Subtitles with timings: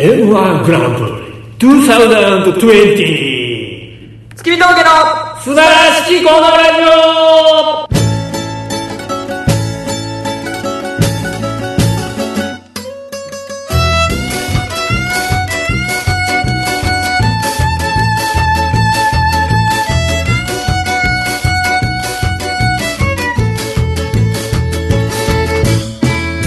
[0.00, 2.00] M1 グランプリ2020
[4.34, 4.88] 月見峠の
[5.42, 7.90] 素晴らしきこのラジオ。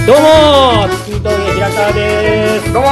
[0.08, 0.73] どうも
[1.84, 2.74] 峠平川です。
[2.74, 2.90] どうも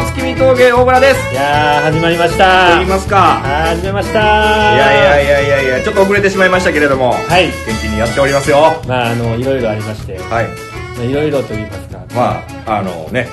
[0.00, 1.32] ー月見峠大村です。
[1.32, 3.40] いやー始まりましとた言いますか。
[3.42, 4.20] 始めました。
[4.74, 7.48] いやいやいやいやいやちょっと遅れてしまいましたけれどもはい。
[7.48, 8.80] 元気にやっておりますよ。
[8.86, 10.16] まああのいろいろありまして。
[10.18, 10.46] はい。
[10.96, 13.28] まあいろいろと言いますか、まああのね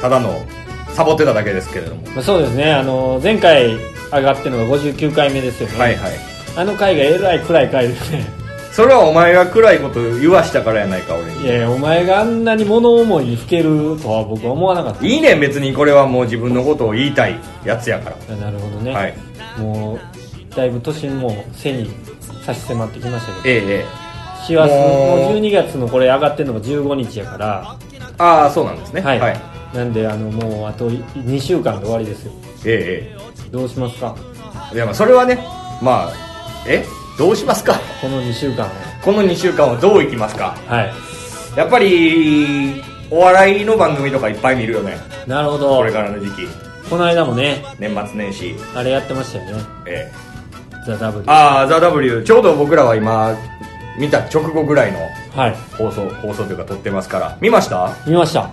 [0.00, 0.44] ただの
[0.88, 2.02] サボってただけですけれども。
[2.08, 2.72] まあ、そうですね。
[2.72, 3.76] あの前回
[4.12, 6.12] 上がってるのが59回目ですよね、はいはい。
[6.56, 8.39] あの回がえらい暗い回ですね
[8.80, 11.44] それはお前が暗いこと言わしたからやないか俺に。
[11.44, 15.04] いやいやお前があんなに物思いにふけるとは僕は思わなかった。
[15.04, 18.36] いいねん別にこれはもう自分のことを言いたいやつやから。
[18.36, 19.14] なるほどね、はい。
[19.58, 19.98] も
[20.52, 21.90] うだいぶ年も背に
[22.42, 23.48] 差し迫ってきましたけど。
[23.50, 23.84] ええええ。
[24.46, 24.80] 師走もう。
[25.26, 27.76] もう12月のこれ上がってるのが15日やから。
[28.16, 29.02] ああそうなんですね。
[29.02, 29.40] はい、はい、
[29.74, 32.32] なんであのもうあと2週間で終わりですよ。
[32.64, 33.14] え
[33.50, 34.16] どうしますか？
[34.16, 35.36] えええいやまあそれはね
[35.82, 36.12] まあ
[36.66, 36.82] え？
[37.20, 37.74] どうしますか？
[38.00, 38.64] この2週間。
[38.64, 38.68] を
[39.04, 40.56] この2週間はどういきますか？
[40.66, 40.92] はい。
[41.54, 44.96] やっぱりお笑いの番組とかいっぱい見るよね。
[45.26, 45.76] なるほど。
[45.76, 46.48] これからの時期。
[46.88, 47.62] この間もね。
[47.78, 48.54] 年末年始。
[48.74, 49.62] あれやってましたよね。
[49.86, 50.12] ええ
[50.88, 53.36] 「ザ・ w ああ「ザ・ w ちょうど僕らは今
[53.98, 54.98] 見た直後ぐらいの
[55.36, 55.54] はい。
[55.76, 57.36] 放送放送というか撮ってますから。
[57.42, 57.92] 見ました？
[58.06, 58.48] 見ました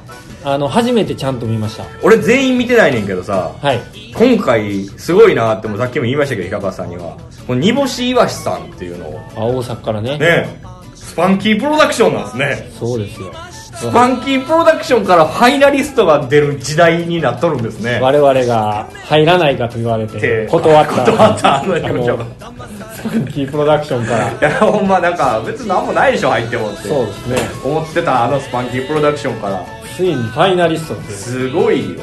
[0.50, 1.84] あの初めてちゃんと見ました。
[2.02, 3.82] 俺全員見てないねんけどさはい。
[4.16, 7.18] 今回すごいなってもさっきも言いましたけど平川さんには。
[7.46, 9.20] この煮干しいわしさんっていうのを。
[9.36, 10.18] あ大阪からね。
[10.18, 10.62] ね
[10.96, 12.72] スパンキープロダクションなんですね。
[12.80, 13.34] そうですよ。
[13.76, 18.00] スパンキープロダクションからファイナリストが出る時代になっとるんですね。
[18.00, 20.96] 我々が入らないかと言われてで断った。
[21.12, 22.26] 断ったあの事務所あの
[22.96, 24.32] スパンキープロダクションから。
[24.32, 26.88] いやほんまなんか別に何もないでしょ入ってもって。
[26.88, 27.36] そうですね。
[27.66, 31.18] 思ってたあのスパンキープロダクションからついにファイナリストっていう。
[31.18, 32.02] すごいよ。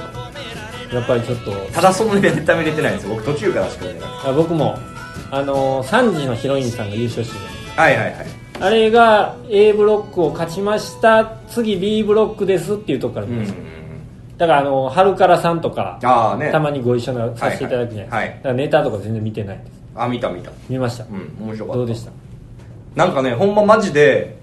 [0.92, 1.52] やっぱりちょっと。
[1.72, 3.14] ただそのネタ見れてないんですよ。
[3.14, 4.10] 僕途中からしか見れない。
[4.26, 4.76] あ僕も。
[5.30, 7.44] あの3時のヒロインさんが優勝してる。
[7.76, 8.26] はいはいはい。
[8.60, 11.38] あれが A ブロックを勝ちました。
[11.48, 13.58] 次 B ブロックですっていうとこからうん見ました、
[14.38, 16.50] だからあの春からさんとかああね。
[16.52, 18.36] たまにご一緒なさせていただくじゃないですか,、はいはい。
[18.36, 19.70] だからネタとか全然見てないです。
[19.96, 20.50] あ見た見た。
[20.68, 21.78] 見ました、うん面白かった。
[21.78, 22.10] どうでした？
[22.94, 24.36] なんかねほんまマジで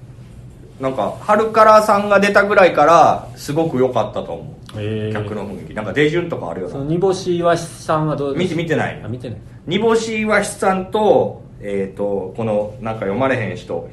[0.81, 4.55] なんか春からさんが出たぐらいからすごく良かったと思う。
[4.77, 5.73] え客の雰囲気。
[5.75, 6.73] なんか手順とかあるよな。
[6.73, 9.01] その煮干しいわしさんはどう見て見てない。
[9.03, 9.39] あ見てない。
[9.67, 13.89] 煮干しわしさんとえっ、とこのなんか読まれへん人、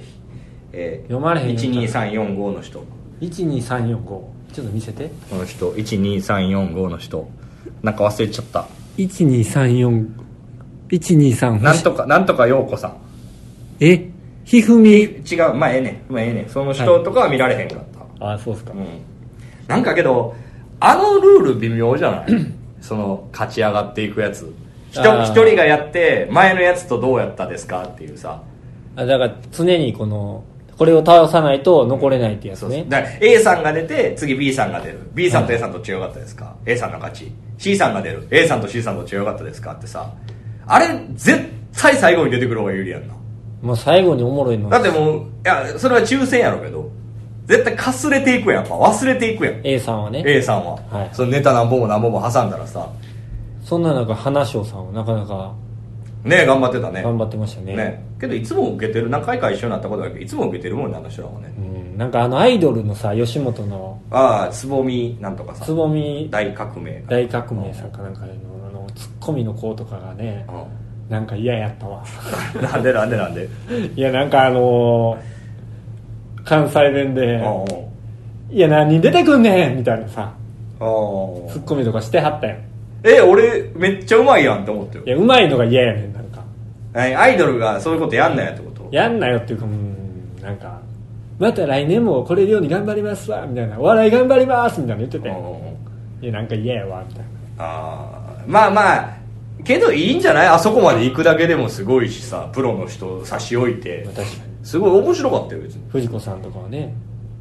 [0.73, 2.83] えー、読まれへん人12345の人。
[3.21, 3.95] 12345
[4.55, 5.11] ちょっと見せて。
[5.29, 5.71] この人。
[5.73, 7.29] 12345の人。
[7.83, 8.67] なんか忘れちゃった。
[8.97, 10.09] 1234
[10.89, 12.97] 123なんとかなんとか陽子さん。
[13.81, 14.11] え？
[14.49, 14.91] ひふみ。
[14.91, 15.53] 違う。
[15.55, 16.13] まあええねん。
[16.13, 16.49] まあええねん。
[16.49, 17.79] その人とかは見られへんかっ
[18.19, 18.87] た、あそうっすか、うん。
[19.67, 20.35] なんかけど
[20.81, 22.27] あのルール微妙じゃない？
[22.81, 24.51] その勝ち上がっていくやつ。
[24.91, 25.03] 一
[25.35, 28.43] 人がやって前のやつとどうやったですかっていうさ。
[28.97, 30.43] あだから常にこの
[30.79, 35.01] これを倒さないと残れないってやつね、そうそうだから A さんが出て次 B さんが出る。
[35.13, 37.31] B さんと A さんと違かったですか、A さんの勝ち。
[37.59, 38.27] C さんが出る。
[38.31, 39.75] A さんと C さんと違かったですか？
[39.75, 40.11] ってさ。
[40.67, 41.39] あれ絶
[41.77, 43.15] 対最後に出てくる方が有利やんな
[43.63, 46.99] まあ最後におもろいのだってもういやそれは抽選やろうけど。
[47.49, 48.65] 絶対かすれていくやん。
[48.65, 49.61] か忘れていくやん。
[49.65, 50.23] A さんはね。
[50.27, 51.11] A さんは、はい。
[51.15, 52.87] そのネタ何本も何本も挟んだらさ。
[53.65, 55.55] そんな中花椒さんはなかなか
[56.25, 57.03] ね頑張ってたね。
[57.03, 57.75] 頑張ってましたね。
[57.75, 61.61] ねけどいつも受けてる何回か一緒になったことだけどいつも受けてるもんねあの人らはね、う
[61.95, 64.01] ん、なんかあのアイドルのさ吉本の。
[64.11, 65.65] ああつぼみなんとかさ。
[65.65, 66.29] つぼみ。
[66.31, 68.27] 大革命大革命さんかなんかの
[68.69, 70.47] あのツッコミの子とかがね
[71.09, 72.03] なんか嫌やったわ。
[72.55, 73.49] う んなんでなんでなんで？
[73.97, 75.39] いやなんかあのー
[76.45, 77.69] 関西弁でうんうん
[78.51, 80.31] 「いや何人出てくんねん」みたいなさ
[80.79, 82.57] ツッコミとかしてはったやん。
[82.57, 82.61] い
[83.05, 86.41] え俺めっちゃうまいやんって思ってるやうまいのが嫌やねんなんか。
[86.97, 88.89] えアイドルがそういうことやんなやってこと？
[88.91, 90.79] やんなよっていうかうんなんか
[91.39, 95.29] また来年もこれるように頑張りますわみたいなお笑い頑張りますみたいな言ってて。
[96.23, 97.65] いやなんか嫌やわみたいな。
[97.65, 98.51] あー。
[98.51, 99.18] まあまあ
[99.69, 100.49] けどいいんじゃない？
[100.49, 104.03] あそこまで行くだけでもすごいしさプロの人差し置いて。
[104.07, 104.67] まあ確かに。
[104.67, 105.83] すごい面白かったよ別に。
[105.91, 106.93] 藤子さんとかはね。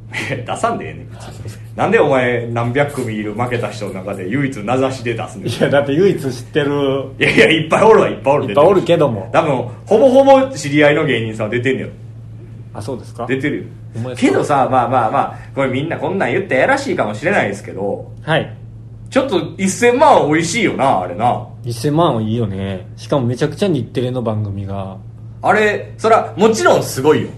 [0.46, 1.08] 出さんでええねん。
[1.76, 5.48] なんでお前何百組いる負けた人の中で唯一名指しで出すねん。
[5.48, 6.70] いやだって唯一知ってる。
[7.18, 9.28] いやいやいっぱいおるわいっぱいおるいっぱいおるけども。
[9.32, 11.88] 多分ほぼほぼ知り合いの芸人さんは出てんねよ
[12.72, 13.26] あそうですか？
[13.26, 13.64] 出てるよ。
[14.16, 18.10] けどさまあまあまあこれみんなこんなん言ってやらしいかもしれないですけど。
[18.22, 18.54] はい
[19.10, 21.46] ちょっと1000万は美味しいよな、あれな。
[21.64, 24.96] 1000万はいいよねしかもめちゃくちゃ日テレの番組が
[25.42, 27.28] あれ、そら、もちろんすごいよ。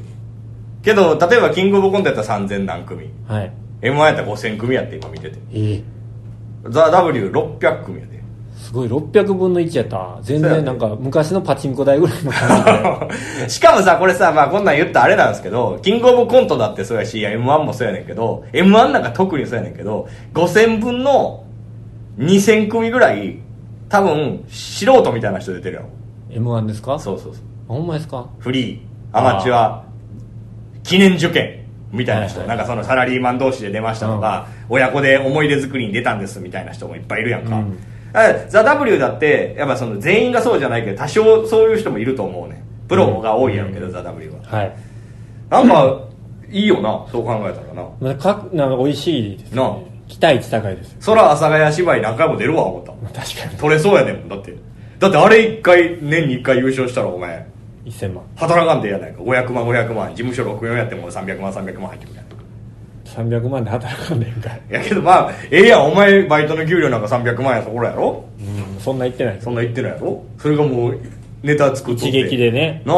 [0.82, 3.10] けど、例えばキングオブコントやったら3000何組。
[3.26, 3.52] はい
[3.82, 5.38] M1 やったら5000組やって今見てて。
[5.52, 5.82] ええ
[6.68, 8.20] ザ・ W600 組やで。
[8.56, 13.08] すごい600分の1やった全然なんか昔のパチンコ台ぐらいの感
[13.38, 21.42] じで しかもさ、これさ、まあこんなん言ったらあれなんですけど、キングオブコントだってそうやし、いや M1 もそうやねんけど、M1 なんか特にそうやねんけど、5000分の
[22.18, 23.38] 2000組ぐらい、
[23.88, 25.88] 多分、素人みたいな人出てるやろ。
[26.30, 26.98] m 1ですか？
[26.98, 27.42] そうそうそう。
[27.68, 28.26] あほんまですか？
[28.38, 29.84] フリー、アマチュア、
[30.82, 37.56] 記念受験みたいな人、はいはいなんかそのサラリーマン同士で出ましたとか、親子で思い出作りに出たんですみたいな人もいっぱいいるやんか。
[37.56, 37.78] うん
[38.12, 42.60] あザ・ W だって、やっぱその全員がそうじゃないけど、多少そういう人もいると思うね。
[42.88, 44.58] プロが多いやろうけど、ザ・ W は。
[44.58, 44.72] はい
[45.48, 46.00] なんか、
[46.50, 47.88] いいよな、そう考えたらな。
[48.00, 49.62] まあかなんか美味しいですね
[50.10, 52.92] 期待値高いですよそら、阿佐ヶ谷芝居何回も出るわ、思った。
[52.92, 54.54] まあ確かに取れそうやねんもん、だって。
[54.98, 57.46] だってあれ一回、年に一回優勝したら、お前、
[57.86, 59.22] 1000万働かんでええやないか。
[59.22, 62.26] 500万、500万、事務所64やっても300万、300万入ってくるやん。
[63.04, 68.24] 300万で働かんでんかいいやけどまあ、ええやん、お前バイトの給料なんか300万やそこらやろ？
[68.38, 70.24] うんそんな言ってないそんな言ってないやろ？
[70.38, 71.00] それがもう、
[71.42, 72.08] ネタ作っとって。
[72.08, 72.96] 一撃でねなあ。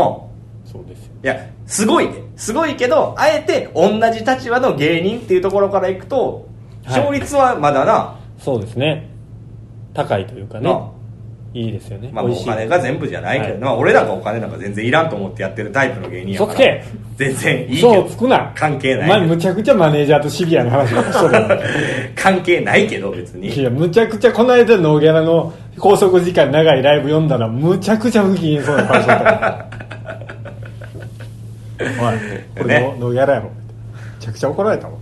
[0.67, 2.15] そうですよいや、すごいね。
[2.37, 6.52] すごいけど、あえて同じ立場の芸人っていうところからいくと、はい
[6.85, 9.09] 勝率はまだな、そうですね。
[9.95, 10.69] 高いというかね。
[10.69, 10.89] な
[11.55, 12.11] いいですよね。
[12.13, 13.61] まあ、お金が全部じゃないけど、はい。
[13.61, 16.59] まあ、俺なんかお金なんか全然いらんと思ってやってるタイプの芸人やから。
[17.17, 18.53] 全然いいけ嘘どをつくな。
[18.55, 19.19] 関係おないけど。
[19.21, 21.29] 前むちゃくちゃマネージャーとシビアな話ばっかしと
[22.17, 29.67] 関係ないけど別いにやむちゃくちゃこの間ノーギャラの拘束時間長いライブ読んだらむちゃくちゃ不機嫌そうな顔しとった。
[31.83, 31.89] おい
[32.63, 32.95] これね。
[32.99, 33.47] ノ,、ノーギャラやろ。
[33.47, 33.51] め
[34.21, 34.95] ちゃくちゃ怒られたわ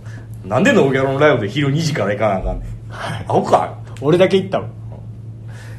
[0.45, 2.69] なんでノーギャロのライブで昼2時から行かなあかんねん。
[2.91, 4.67] アホか俺だけ行ったわ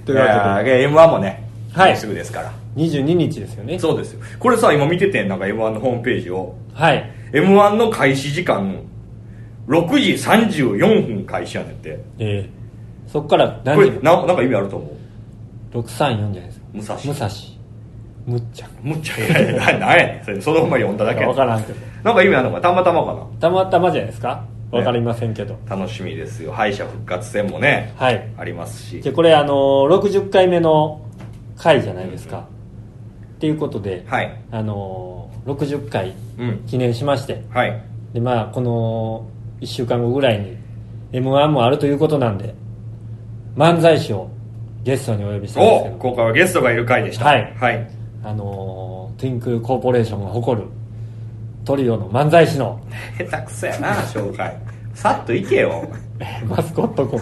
[0.05, 1.91] といいうわけでや M1 もね、はい。
[1.93, 2.53] もうすぐですから。
[2.77, 3.79] 22日ですよね。
[3.79, 4.21] そうですよ。
[4.39, 6.55] これさ今見ててんなんか M1 のホームページを。
[6.73, 7.11] はい。
[7.33, 8.77] M1 の開始時間
[9.69, 12.01] 6時34分開始やねんって。
[12.19, 14.87] えー、そっからこれななんか意味あると思
[15.75, 16.67] う？634じゃないですか。
[16.75, 16.97] 武蔵。
[16.97, 17.29] 武蔵。
[18.25, 18.69] むっちゃ。
[18.83, 19.19] むっちゃ。
[19.19, 20.25] いやいやななんやねん。
[20.25, 21.79] それそのまま読んだだけや分からんけど。
[22.05, 24.45] なんか意味あるのかたまたまかたまたまじゃないですか？
[24.73, 26.51] 分かりませんけど、な楽しみですよ。
[26.53, 28.29] 敗者復活戦もねはい。
[28.39, 29.01] ありますし。
[29.03, 31.01] でこれあのー60回目の
[31.57, 32.39] 回じゃないですか、
[33.37, 34.43] っていうことで、はい。
[34.51, 36.59] あのー60回うん。
[36.67, 37.45] 記念しまして。
[37.51, 37.83] はい。
[38.15, 39.29] でまあこの
[39.61, 40.57] 1週間後ぐらいに
[41.13, 42.55] m 1もあるということなんで
[43.57, 44.31] 漫才師を
[44.83, 45.97] ゲストにお呼びしてるんですけど。
[45.97, 47.27] お今回はゲストがいる回でした。
[47.27, 47.55] はい。
[47.61, 47.91] はい。
[48.25, 50.67] あのートゥインクルコーポレーションが誇る
[51.65, 52.81] トリオの漫才師の。
[53.19, 54.57] 下手くそやな紹介。
[54.95, 55.89] さっと行けよ。
[56.47, 57.21] マスコット君。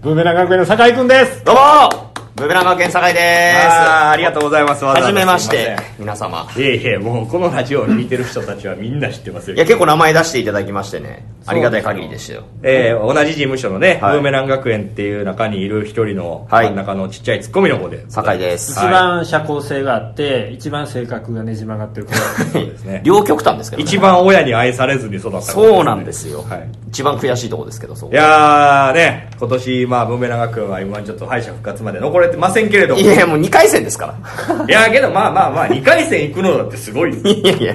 [0.00, 1.44] ブーメラン学園の酒井君です。
[1.44, 2.07] どうも
[2.38, 6.46] ブーメラン学園酒井であーありがとうございますすはじめまして皆様。
[6.56, 9.56] いえいえもうこのラジオを聞いてる人たちはみんな知ってますよ。
[9.56, 11.26] いや結構名前出していただきましてね。
[11.46, 12.44] ありがたい限りでしたよ。
[12.62, 14.12] えー同じ事務所のね、はい。
[14.14, 16.66] ブーメラン学園っていう中にいる一人のはい。
[16.66, 18.72] 真ん中のちっちゃいツッコミの方で、酒井です。
[18.72, 23.00] 一番社交性があって一番性格がねじ曲がってるから そうですね。
[23.02, 26.68] 両極端ですけど、ね、一番親に愛されずに育った、そうなんですよ、はい。
[26.88, 28.10] 一番悔しいとこですけどそう。
[28.10, 33.00] いやーね今年まあブーメラン学園は今ちょっと敗者復活まで残れてませんけれども。
[33.00, 34.14] いやいやもう2回戦ですか
[34.48, 34.64] ら。
[34.66, 37.20] いやけどまあまあまあ2回戦行くのだってすごいよ。
[37.24, 37.74] いやいや、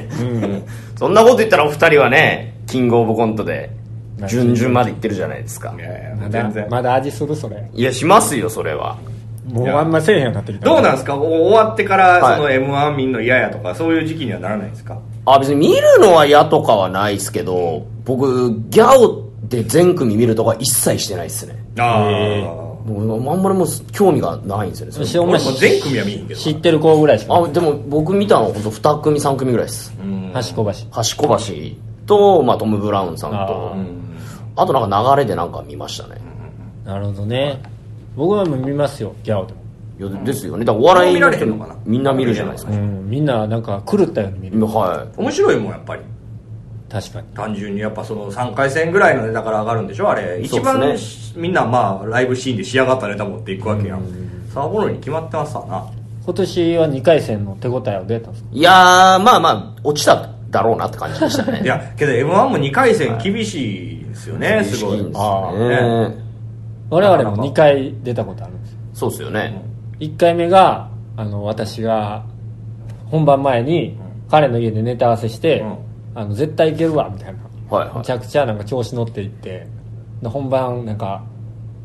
[0.98, 3.70] そんなこと言ったらお二人はねキングオブコントで
[4.28, 5.74] 準々まで行ってるじゃないですか。
[5.78, 6.68] いやいやまだ全然。
[6.70, 7.58] まだ味するそれ。
[7.74, 8.98] いやしますよそれは。
[9.52, 10.66] もうあんませえへんようになってきた。
[10.66, 11.16] どうなんですか？
[11.16, 12.36] 終わってからはい。
[12.38, 14.98] その m 1見んの嫌やとかそういう時期にはならないですか？
[15.26, 21.56] あ別に見るのは嫌とかはないですけど僕ギャオで全組見るとか一切してないですね。
[21.80, 22.42] あへ
[22.86, 27.36] もうあんまりもう興味がないんですよねそれしお前俺も全組は見んけど知ってる子ぐらいしか。
[27.36, 29.94] あでも僕見たのは本当2組3組ぐらいです。
[30.02, 30.32] うん。
[30.34, 30.72] 端小橋。
[30.92, 32.06] 端小橋。
[32.06, 33.38] と、まあ、トム・ブラウンさんと。
[33.38, 33.76] あ
[34.64, 36.18] あとなんか流れでなんか見ましたね。
[36.86, 37.62] なるほどね。
[38.16, 39.64] 僕はもう見ますよギャオでも。
[40.00, 40.66] いやですよね。
[40.66, 41.76] だからお笑い見られへんのかな？
[41.86, 44.60] みんな見るじゃないですか、うんみんななんか狂ったように見る。
[44.66, 46.02] は面白いもんやっぱり
[46.94, 47.28] 確かに。
[47.34, 50.10] 単純にやっぱその3回戦ぐらいのネタから上がるんでしょ？
[50.10, 50.40] あれ。
[50.42, 50.94] 一番そう
[51.36, 54.02] でみんなまあライブシーンで仕上がったネタ持っていくわけやん。
[54.54, 55.84] さあ頃に決まってますわな。
[56.24, 58.50] 今年は2回戦の手応えはどうやったんですか？
[58.54, 58.74] い、いやー
[59.24, 61.62] まあまあ落ちただろうなって感じでしたね。
[61.66, 64.98] いやけど m 1も2回戦厳しいですよね、すごい。
[64.98, 66.16] 厳しいすあよーね。
[66.92, 68.78] 我々も2回出たことあるんですよ。
[68.94, 69.60] そうですよね、
[70.00, 72.24] 1回目があの私が
[73.10, 73.98] 本番前に
[74.30, 75.76] 彼の家でネタ合わせして、うん
[76.16, 77.40] あの絶対いけるわみたいな、
[77.78, 77.98] はいはい。
[78.00, 79.68] めちゃくちゃなんか調子乗っていって。
[80.22, 81.24] で本番なんか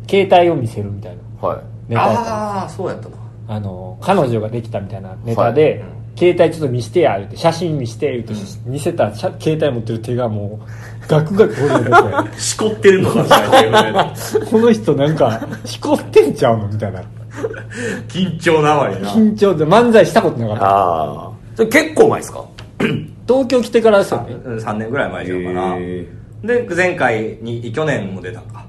[0.08, 1.48] 携帯を見せるみたいな。
[1.48, 1.60] はい。
[1.88, 3.16] ネタああそうやったな。
[3.48, 5.82] あの彼女ができたみたいなネタで、
[6.18, 8.34] 携帯ちょっと見してや言って写真見して言って、
[8.66, 14.14] 見せた携帯持ってる手がもうガクガク震えててしこってるのかみたいな
[14.50, 17.02] この人なんかしこってんちゃうのみたいな。
[18.08, 19.08] 緊張なまりな。
[19.10, 20.64] 緊張で漫才したことなかった。
[20.66, 22.44] ああそれ結構前ですか？
[23.28, 26.06] 東京来てからですよね3年ぐらい前じゃうかなへ
[26.42, 28.64] で前回に去年も出たんか。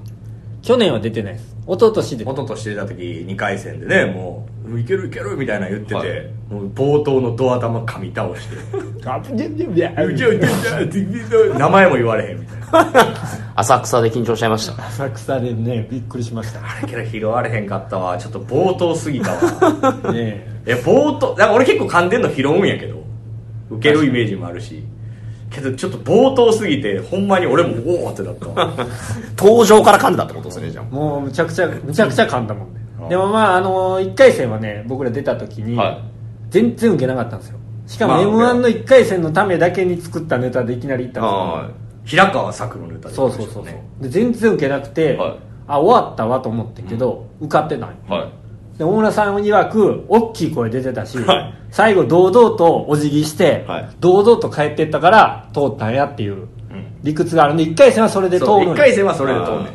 [0.62, 1.56] 去年は出てないです。
[1.66, 2.24] 一昨年で。
[2.24, 6.30] 一昨年出た時2回戦でねもういけるいけるみたいな言ってて、はい。
[6.50, 8.56] もう冒頭のドア玉噛み倒して。
[11.58, 13.16] 名前も言われへんみたいな。
[13.56, 14.86] 浅草で緊張しちゃいました。
[14.86, 16.60] 浅草でねびっくりしました。
[16.60, 18.18] あれけど拾われへんかったわ。
[18.18, 19.40] ちょっと冒頭すぎたわ。
[20.12, 23.09] ねいや冒頭だから俺結構噛んでんの拾うんやけど
[23.70, 24.84] 受けるイメージもあるし。
[25.50, 28.72] けどちょっと冒頭すぎてほんまに俺もおおってなったわ。
[29.36, 32.80] 登場から噛んだってことですねじゃもうむちゃくちゃむちゃくちゃ噛んだもんね。
[33.02, 33.08] うん。
[33.08, 35.98] でもまああの1回戦はね僕ら出た時に、はい。
[36.50, 37.58] 全然受けなかったんですよ。
[37.86, 41.38] しかもまあ m 1の1回戦のためだけに作ったネタでいきなり行ったんですよ。
[41.38, 41.68] は
[42.04, 44.02] 平川作のネタでそうそうそうそう。
[44.02, 45.34] で全然受けなくて、はい。
[45.66, 48.10] あ終わったわと思ってんけど、受かってないい。
[48.10, 48.39] はい
[48.80, 51.54] で大村さん曰く大きい声出てたし、はい。
[51.70, 53.90] 最後堂々とお辞儀して、はい。
[54.00, 56.48] 堂々と帰ってったから通ったんやっていう
[57.02, 59.70] 理屈があるんで1回戦はそれで通るん1回戦はそれで通んね。
[59.70, 59.74] ん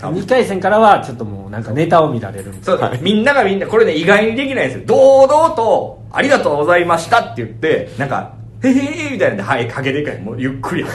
[0.00, 2.88] 2回戦からはちょっともうなんかネタを見られるみたいな。
[2.88, 4.86] そう、みんながみんな、これね、意外にできないんですよ。
[4.86, 8.72] 堂々と、ありがとうございましたって言って、なんか、へへ
[9.08, 10.22] へみたいなんで、はい、かけていかない。
[10.22, 10.84] もうゆっくり。
[10.84, 10.88] あ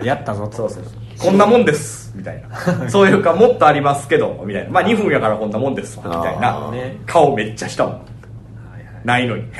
[0.04, 0.82] やったぞとそうそう
[1.18, 2.12] こんなもんです。
[2.16, 2.42] みたい
[2.78, 2.88] な。
[2.90, 4.70] そういうか、もっとありますけど、みたいな。
[4.70, 6.04] まあ2分やからこんなもんですわ。
[6.06, 6.70] みたいあな。
[7.06, 8.00] 顔めっちゃしたもん。
[9.04, 9.44] ないのに。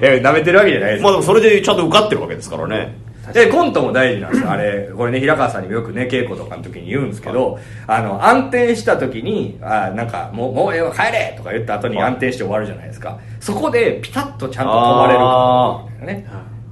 [0.00, 2.96] え、舐めてるわけじゃないですまあでもそれでちゃんと受かってるわけですからね
[3.32, 4.50] でコントも大事なんですよ。
[4.52, 12.12] あれこれね平川さんにもよくね稽古とかの時に言うんですけど、あの安定した時にあなんかもう「もうええわ帰れ!」とか言った後にはい。
[12.12, 13.18] 安定して終わるじゃないですか。
[13.40, 16.26] そこでピタッとちゃんと止まれるかみたいなね。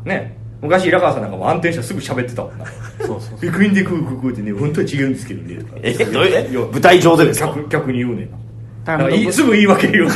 [0.05, 0.37] ね。
[0.63, 2.65] 昔平川さんなんかも安定してすぐ喋ってたもんな。
[3.01, 7.49] そうそう「ビクインでこうこうこうってね本当は違うんですけどね」とかえどういう舞台上でですか？
[7.49, 8.31] 客客に言うねん。
[8.87, 10.09] なすぐ言い訳言う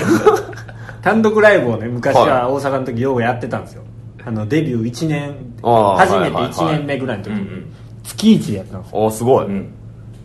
[1.02, 2.30] 単独ライブをね昔はい。
[2.30, 3.82] は大阪の時ようやってたんですよ
[4.24, 6.52] あのデビュー1年初めてはいはいはい。
[6.52, 7.66] 1年目ぐらいの時に
[8.04, 9.04] 月1でやったんですよ。
[9.04, 9.74] おすごい、うん。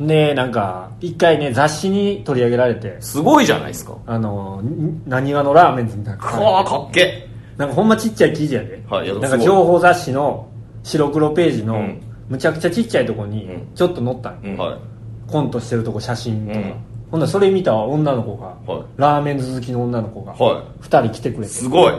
[0.07, 3.97] でなんか一回ね雑誌に取り上げられてすごいじゃないですか。
[4.05, 4.61] あの
[5.05, 10.49] なにわのラーメンズみたいなはあかっけなんかほんまちっちゃい記事やで、はいなんか情報雑誌の
[10.83, 12.01] 白黒ページのうん。
[12.27, 13.75] むちゃくちゃちっちゃいとこにうん。
[13.75, 15.31] ちょっと載ったんはい。
[15.31, 16.73] コントしてるとこ写真とか、うん。
[17.11, 18.85] ほんならそれ見た女の子が、はい。
[18.97, 21.53] ラーメンズ好きの女の子が、は2人来てくれて。
[21.53, 21.93] すごい。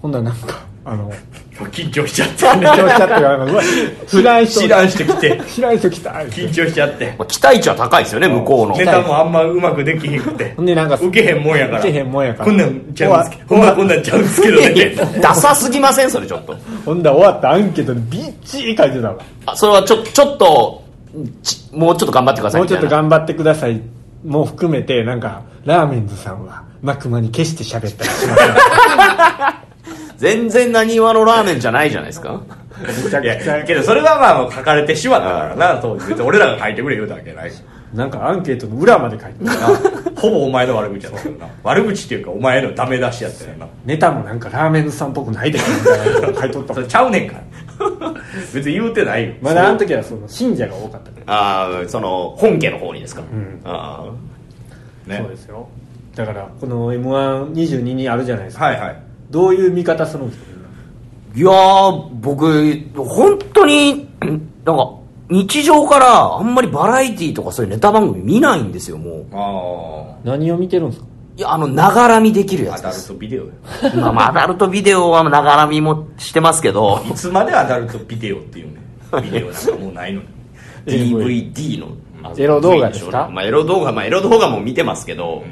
[0.00, 1.12] ほんならなんかあの
[1.66, 3.62] 緊張しちゃって緊張しちゃってからうわ
[4.06, 4.60] 知らん人。
[4.60, 5.42] 知らん人来て。
[5.48, 6.10] 知らん人来た。
[6.10, 7.14] 緊張しちゃって。
[7.18, 8.76] まあ期待値は高いですよね向こうの。
[8.76, 10.54] ネタもあんまうまくできひんくて。
[10.54, 11.80] ほんでなんか受けへんもんやから。
[11.80, 12.44] 受けへんもんやから。
[12.46, 13.48] こんなんちゃうんですけど。
[13.48, 14.94] ほんまこんなんちゃうんですけどね。
[15.20, 16.56] ダサすぎませんそれちょっと。
[16.84, 19.16] ほんだら終わったアンケートにびっちり書いてたわ。
[19.46, 20.88] あそれはちょちょっと
[21.42, 23.82] ちもうちょっと頑張ってくださいもうちょっと頑張ってください
[24.24, 29.68] も含めてなんかラーメンズさんはマクマに消して喋ったりします
[30.16, 32.40] 全然なにわのラーメンじゃないじゃないですか。
[32.80, 36.06] めちゃいくちゃやけどそれはまあ書かれてしまったからな当時。
[36.08, 37.50] 別に俺らが書いてくれ言うたわけない。
[37.50, 37.62] し
[37.92, 39.44] なんかアンケートの裏まで書いて。
[39.44, 39.68] たな
[40.16, 41.48] ほぼお前の悪口やったよな。
[41.62, 43.66] 悪口っていうかお前のダメ出しやったよな。
[43.84, 47.42] ネタもなんかラーメンズさんっぽくないでしょみたいなの書いとったもんそれちゃうねんから。
[48.52, 49.34] 別に言うてないよ。
[49.40, 53.60] まだあの時はその信者が多かったけど、ああその本家の方にですか、ん。
[53.64, 54.04] あ
[55.06, 55.18] ね。
[55.18, 55.68] そうですよ。
[56.14, 60.46] だからこの m 1 2 2にあるじゃないですか、はいはいどういう見方するんですか？
[61.34, 64.94] あいやー僕本当になんか
[65.30, 69.26] 日常からあんまりバラエティーとかそういうネタ番組見ないんですよもう。
[69.32, 71.06] あ何を見てるんですか？
[71.36, 73.08] いやあのながら見できるあアダルやつです。
[73.08, 73.50] トビデオよ
[73.96, 77.00] まあまあアダルトビデオはながら見もしてますけど。
[77.08, 78.80] いつまでアダルトビデオっていうね。
[79.22, 80.26] ビデオなんかもうないのに。
[80.86, 81.88] DVD の。
[82.24, 83.28] あエロ動画ですか？
[83.32, 85.44] まあ、エロ動画まあエロ動画も見てますけど、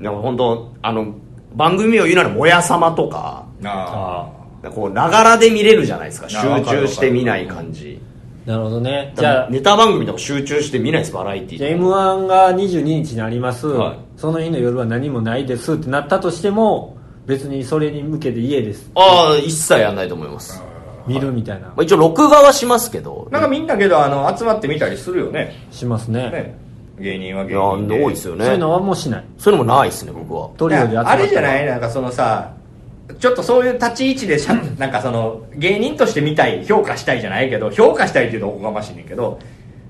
[0.00, 1.14] でも本当あの
[1.54, 3.44] 番組を言うなら「もやさま」とか。
[3.64, 4.28] あ
[4.70, 6.28] こうながらで見れるじゃないですか。
[6.28, 8.00] 集中して見ない感じ。
[8.46, 9.12] なるほどね。
[9.14, 13.98] じじゃゃああネタ番組とか集中して見ないですバラエティじゃあー m 1が22日にあります、はい。
[14.16, 16.96] その日の夜は何もないですってなったとしても
[17.26, 18.90] 別にそれに向けて家です。
[18.94, 20.62] ああ一切やんないと思います、
[21.06, 21.68] 見るみたいな。
[21.68, 23.28] まあ、一応録画はしますけど。
[23.30, 25.66] なんかみんなけどあの集まって見たりするよね。
[25.70, 26.30] しますね。
[26.30, 26.63] ね
[26.98, 28.04] 芸人はい芸や人で。
[28.04, 28.44] 多いですよね。
[28.44, 29.24] そういうのはもうしない。
[29.38, 30.48] そういうのもないですね僕は。
[30.56, 31.66] トリオであれじゃない？
[31.66, 32.52] なんかそのさ
[33.18, 39.38] ちょっとそういう立ち位置でしゃ なんかその芸人として見たい評価したいじゃないけど評価したいっていうとおこがましいねんけど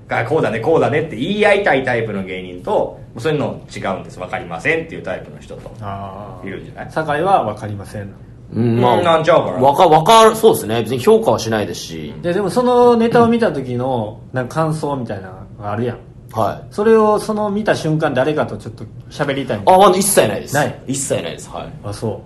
[0.07, 4.19] がこうだねこうだねって言い合いたいタイプの芸人とそういうの違うんです。
[4.19, 6.91] 分かりませんっていうタイプの人とあいるんじゃない？
[6.91, 8.01] 酒井は分かりません。
[8.01, 8.09] うん
[8.53, 10.81] うんなんちゃうからわかわかるそうですね。
[10.81, 15.97] 別に評価はしないですし、ででもそのネタを見た時のなんか感想みたいなのがあるやん
[16.35, 16.67] はい。
[16.69, 20.53] それをその見た瞬間誰かとちょっと喋りたいあまだ一切ないです。
[20.53, 20.79] ない。
[20.85, 21.49] 一切ないです。
[21.49, 21.73] はい。
[21.83, 22.21] あそ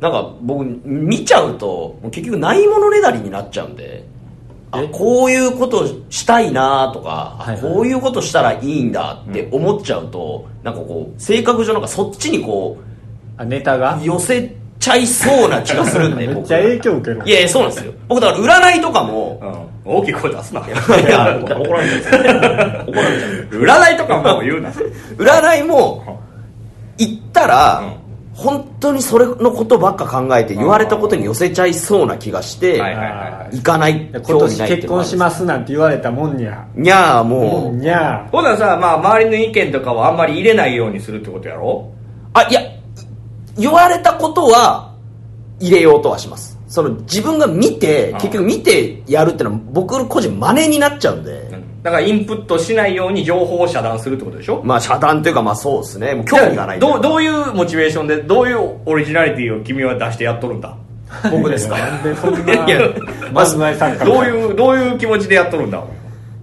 [0.00, 4.02] なんか僕見ちゃうと結局ないものねだりになっちゃうんで
[4.70, 4.88] あえ？
[4.88, 7.74] こういうことしたいなとか、あはいはい。
[7.74, 12.84] こういうことしたらいいんだって思っちゃうと、なんかこう性格上なんかそっちにこう
[13.36, 17.22] あネタがう寄せちゃいそうな気がするんでめっ僕ちゃ影響受ける。
[17.24, 17.92] いやそうなんですよ。
[18.08, 20.60] 僕だから占いとかもうん、大きい声出すな。
[20.66, 21.40] いや怒られちゃう。
[21.42, 22.90] 怒られちゃう。
[23.62, 24.70] 占いとかもう言うな。
[25.18, 26.18] 占いも
[26.96, 27.82] 行ったら、
[28.32, 32.80] 本当にそれのことばっか考えて言われたことに寄せちゃいそうな気がして、
[33.52, 36.64] 行かない今年結婚しますなんて言われたもんにゃ。
[36.74, 41.90] にゃあもう、にゃほなさまあ周りの意見とかはあんまり入れないようにするってことやろ？
[42.32, 42.60] あいや
[43.58, 44.92] 言われたことは
[45.58, 46.58] 入れようとはします。
[46.68, 51.50] その自分が見て結局見てやるってのは僕の個人真似になっちゃうんで、
[51.82, 54.62] だからインプットしないように情報を遮断するってことでしょ？
[54.64, 56.14] まあ遮断というかまあそうですね。
[56.14, 60.76] もう興味がないどうどういうモチベーションでどういうオリジナリティを君は出してやっとるんだ？
[61.32, 61.76] 僕ですか？
[61.76, 62.88] なんでそんないやいや
[63.32, 65.82] 漫才作家どういうどういう気持ちでやっとるんだ？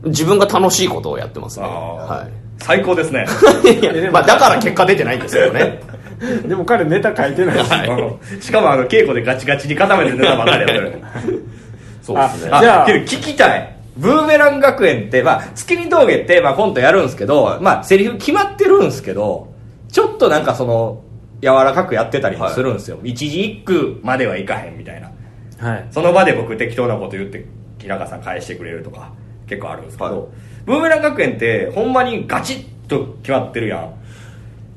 [0.04, 1.66] 自分が楽しいことをやってますね。
[1.66, 2.28] は
[2.60, 3.26] 最高ですね。
[3.66, 5.80] い いやまあだから結果出てないんですけどね
[6.48, 11.02] でも彼ネタ書いてないしうんしかもあの稽古でガチガチに固めてネタばかりやってる。
[12.02, 12.50] そうですね。
[12.52, 13.78] あじゃあけど聞きたい。
[13.98, 19.48] ブーメラン学園って、まあ、月見峠って、まあ、コントやるんですけど、まあ、セリフ決まってるんですけど、
[19.92, 21.02] ちょっとなんかその、
[21.42, 23.00] 柔らかくやってたりするんですよ。
[23.04, 25.12] 一字一句まではいかへんみたいな。
[25.60, 25.88] はい。
[25.92, 27.46] その場で僕適当なこと言って、
[27.80, 29.12] 平川さん返してくれるとか、
[29.48, 30.28] 結構あるんですけど、はい。
[30.66, 33.94] ブーメラン学園って、ほんまにガチッと決まってるやん。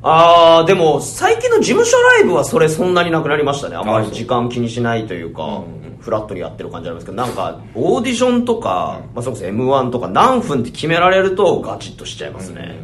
[0.02, 3.76] ああでも最近の事務所ライブはそれそんなになくなりましたね。
[3.76, 7.16] あんまり時間気にしないというか、うんフラットにやってる感じありますけど。
[7.16, 12.78] なんかオーディションとか、まあ、それこそ m 1とか何分って決められるとガチッとしちゃいますね、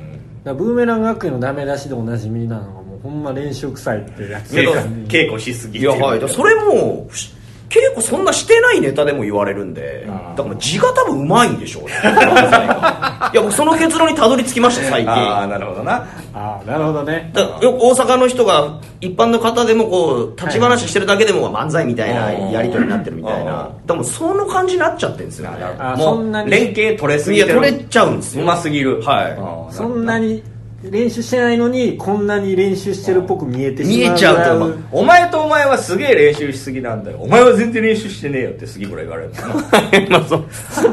[0.44, 4.54] だからブーメラン学園のダメ出しでおなじみなのがもうほんま練習臭いってやつ。
[4.54, 6.28] 稽いや古稽古しすぎいやはい。
[6.28, 7.32] それもし
[7.68, 11.90] 稽古そんなしてないネタでも言われるんでだから字が多分うまいんでしょうね。
[12.02, 15.10] 漫才がいや僕その結論にたどり着きました最近。
[15.10, 16.06] ああ、なるほどな。
[16.32, 17.30] ああなるほどね。
[17.34, 23.70] だからよく大阪の人が一般の方でもこう立ち話してるだけでも漫才みたいなやり取りになってるみたいな。
[23.86, 26.50] でもその感じになっちゃってるんですよねあもそんなに。
[26.50, 27.56] 連携取れすいぎてる。
[27.56, 29.02] や取れちゃうんですうよますぎる。
[29.02, 29.74] はい。
[29.74, 30.42] そんなに
[30.90, 37.18] 練習してないのにこんなに練習してるっぽく見えてしまう見えちゃうとお前とお前はすげえ練習しすぎなんだよ。
[37.20, 39.30] お前は全然練習してねえよって杉村言われる。
[39.30, 40.44] の まあそう。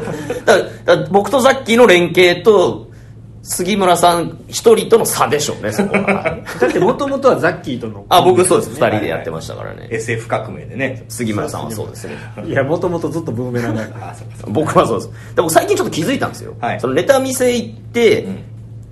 [0.44, 2.88] だだ僕とザッキーの連携と
[3.44, 6.38] 杉村さん一人との差でしょうねそこは。
[6.58, 8.70] だってもともとはザッキーとのあ僕そうです。
[8.70, 9.86] 二人でやってましたからね。
[9.90, 11.04] SF 革命でね。
[11.08, 12.14] 杉村さんはそうですね。
[12.46, 14.16] いやもともとずっとブーメランだから。
[14.48, 15.10] 僕はそうです。
[15.36, 16.80] でも最近ちょっと気づいたんですよ、はい。
[16.80, 18.26] そのネタ見せ行って、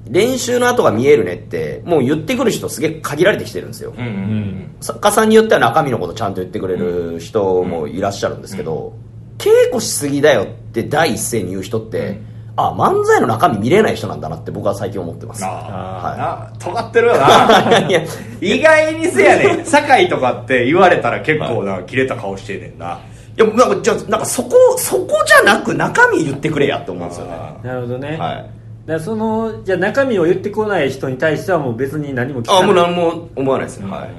[0.08, 8.94] 練習の後が見えるねってもう言ってくる人すげえ限られてきてるんですよ、うんうん作家さんによっては中身のことちゃんと言ってくれる人もいらっしゃるんですけど、
[9.38, 12.20] 稽古しすぎだよって第一声に言う人って、
[12.56, 15.44] あ漫才の中身見れない人なんだなって僕は最近思ってます。
[15.44, 17.78] あはあ、な尖ってるよな。
[17.88, 18.02] いや
[18.40, 19.64] 意外にせやねん。
[19.64, 22.98] 酒井とかって言われたら結構な、切れた顔してんねんな。
[23.38, 27.32] いやなんかじゃあなんかそこそこじゃなく中身言ってくれやって思うんですよね。
[27.34, 32.66] あなるほどね、はいだそのじゃあ中身を言ってこない人に対してはもう別に何も聞かあない。
[32.66, 34.10] もう何も思わないですね、はい。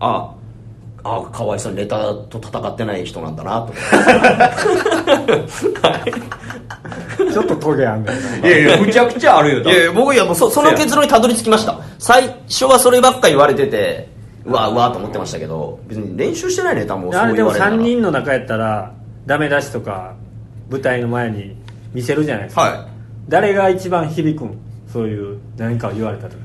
[0.00, 0.34] あ
[1.02, 3.72] あかわいそうにネタと戦ってない人なんだなと。
[3.72, 3.76] 思っ
[6.04, 6.12] て
[7.32, 9.62] ちょっとトゲあんだよいやいや、むちゃくちゃあるよ。
[9.62, 11.78] いやいや僕いやもうそその結論にたどり着きました。
[11.98, 14.08] 最初はそればっか言われてて
[14.44, 18.94] うわうわと思ってましたけど別に練習してないネタもそうあれでも言われるなら3人の中やったら
[19.26, 20.14] ダメ出しとか
[20.70, 21.56] 舞台の前に
[21.92, 22.93] 見せるじゃないですか、はい
[23.28, 24.58] 誰が一番響くん？
[24.92, 26.36] そういう何かを言われた時。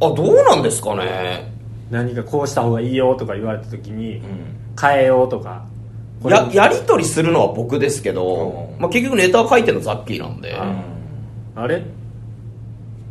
[0.00, 1.52] あどうなんですかね？
[1.90, 4.22] 何かこうした方がいいよとか言われた時に、
[4.80, 5.64] 変えようとか。
[6.24, 8.80] ややり取りするのは僕ですけど、うん。
[8.80, 10.56] まあ、結局ネタ書いてるのザッキーなんで、
[11.54, 11.82] あれ？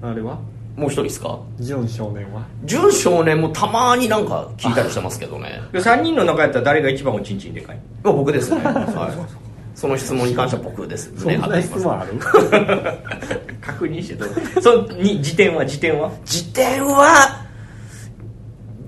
[0.02, 0.40] あれは？
[0.76, 1.40] もう一人ですか？
[1.60, 8.72] 純少年は純少年もたまになんか聞いたりしてますけどねで3人の中やったら誰が一番おちんちんでかいまあ僕ですね、は？
[8.72, 9.47] い、
[9.78, 12.14] その質問に関しては僕ですそんな質問ある？
[13.62, 14.62] 確認してどう？
[14.62, 16.10] そのに時点は時点は？
[16.26, 17.46] 辞典は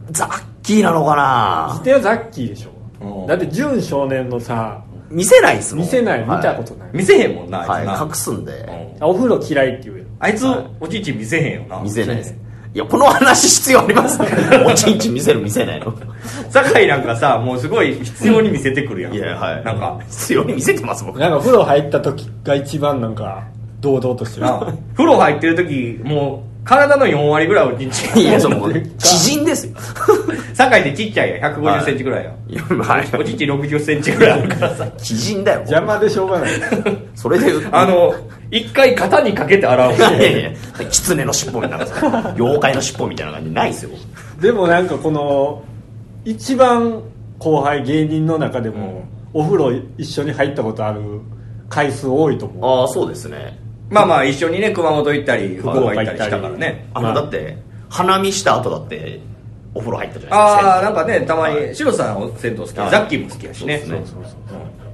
[0.10, 1.67] ザッキーなのかな？
[1.73, 2.71] 自転はザッキーでしょ
[3.21, 3.23] う。
[3.25, 3.28] ん。
[3.28, 5.86] だって純少年のさ見せないっすもん。
[5.86, 8.52] 見せない見はたことない、見せへんもんなあいつな、はい隠すんで。
[8.97, 9.04] うん。
[9.04, 11.80] あお風呂嫌いって言うよあいつ、はいおちんちん見せへんよな。
[11.82, 12.36] 見せないです
[12.74, 14.20] いやこの話必要あります。
[14.22, 15.94] おちんちん見せる見せないの。
[16.50, 19.14] 酒井なんかさもうすごい必要に見せてくるやん。
[19.14, 19.64] いやはい。
[19.64, 20.00] なんか。
[20.08, 21.20] 必要に見せてます僕。
[21.20, 23.48] なんか風呂入った時が一番なんか
[23.80, 24.46] 堂々としてる。
[24.46, 24.60] な
[24.94, 29.74] 風呂入ってる時もう体の4割ぐらいおちんちんいやその知人ですよ。
[30.54, 31.54] 酒井ってちっちゃいやん。
[31.54, 34.88] 1 5 0ンチぐらいやん、いやはいおちんちん6 0ンチぐらいあるからさ。
[34.98, 36.52] 知人だよ邪魔でしょうがない。
[37.15, 38.13] それであの
[38.52, 39.93] 一回肩にかけて洗う。
[39.95, 40.52] いやいや
[40.89, 43.89] 狐の尻尾みたいな妖怪の尻尾みたいな感じないですよ。
[44.41, 45.63] でもなんかこの
[46.26, 47.02] 一番
[47.39, 51.02] 後輩芸人の中でも、お風呂一緒に入ったことある
[51.69, 52.82] 回数多いと思う。
[52.82, 53.59] ああそうですね
[53.89, 56.19] まあまあ一緒にね熊本行ったり福岡行ったり。
[56.19, 56.89] したからね。
[56.93, 57.58] あのだって
[57.89, 59.19] 花見した後だって
[59.73, 60.75] お風呂入ったじゃないですか。
[60.75, 61.75] ああなんかねたまにはい。
[61.75, 62.91] シロさん銭湯好き、はい。
[62.91, 63.80] ザッキーも好きやしね。
[63.80, 64.23] そうそうそう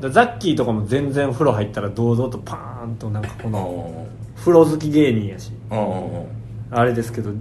[0.01, 3.51] だザッキーとかも全然風呂入ったら堂々とパーンとなんかこうん。
[3.51, 5.51] の風呂好き芸人やし。
[6.71, 7.31] あれですけど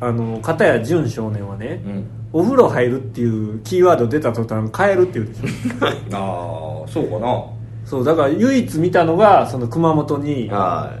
[0.00, 2.04] あの片や純少年はね、うん。
[2.32, 5.86] お風呂入るっていうキーワード出た途端変えるっていうでしょ。
[6.82, 7.44] ああそうかな
[7.84, 10.94] そうだから唯一見たのがその熊本には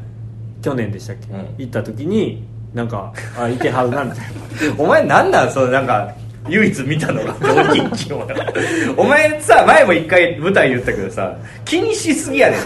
[0.62, 1.46] 去年でしたっけ、うん。
[1.58, 4.24] 行った時になんかあいてはるなみたいな。
[4.82, 5.50] お前なんなん？
[5.50, 6.12] そのなんか
[6.46, 8.28] 唯一見たのが同期一応
[8.98, 12.60] お前さ前も一回舞台言ったけどさ気にしすぎやねん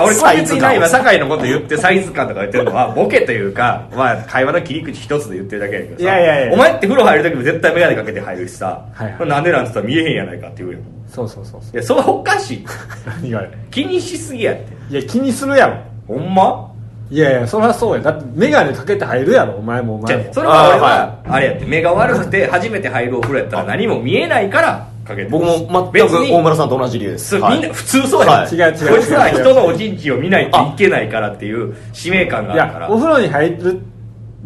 [0.00, 6.02] 俺サイズ感別にな今酒井のこと言ってサイズ感とか言ってるのはボケというか、まあ、会話の切り口一つで言ってるだけやけどさ。
[6.02, 6.52] いやいやいや。
[6.52, 9.14] お前って風呂入る時も絶対眼鏡かけて入るしさ、はいはい。
[9.18, 10.78] これなんでなんて言ったら見えへんやないかって言うよ
[11.12, 11.72] そうそうそうそう。
[11.74, 12.66] いやそれはおかしい。
[13.06, 13.44] 何が？
[13.70, 14.62] 気にしすぎやって。
[14.90, 15.76] いや気にするやろ。
[16.08, 16.68] ほんま？
[17.10, 18.02] いやいやそりゃそうや。
[18.02, 25.22] だって眼鏡かけて入るやろお前もおじゃ前もあそれは俺はあれやって目が悪くて初めて入るお風呂やったら何も見えないからかけて。
[25.24, 27.56] る僕も全く大村さんと同じ理由ですはい。
[27.56, 28.54] みんな普通そうやん、はい。
[28.54, 32.86] 違う違うこいつは人のおちんちんを見ないといけないからっていう使命感がいあるから。
[32.86, 33.80] やお風呂に入る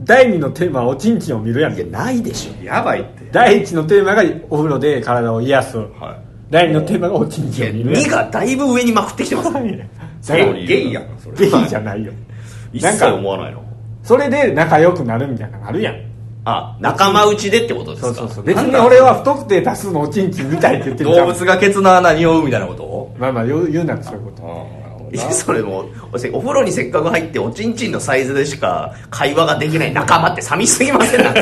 [0.00, 1.74] 第二のテーマはおちんちんを見るやん。
[1.74, 2.64] いやないでしょ。
[2.64, 3.28] やばいって。
[3.30, 5.78] 第一のテーマがお風呂で体を癒す。
[5.78, 6.18] は
[6.50, 9.52] 第二のテーマがおちんちんを見るやん2がだいぶ上にまくってきてます。
[9.52, 12.12] だからゲイゲイやんそれゲイじゃないよ
[12.72, 13.62] 一切なんか思わないの
[14.02, 15.96] それで仲良くなるみたいなのあるやん
[16.44, 24.85] あ仲間内でってことですかそうそうそう別に俺は太くて多数のおちんちん見たいって言ってるじゃん動物がケツの穴に追うみたいなことまあまあ言う言うならそういうこと
[25.18, 25.86] それもう
[26.32, 31.22] お風呂にせっかく入っておちんちんのサイズでしか会話ができない仲間って寂しすぎません？
[31.24, 31.40] なんか。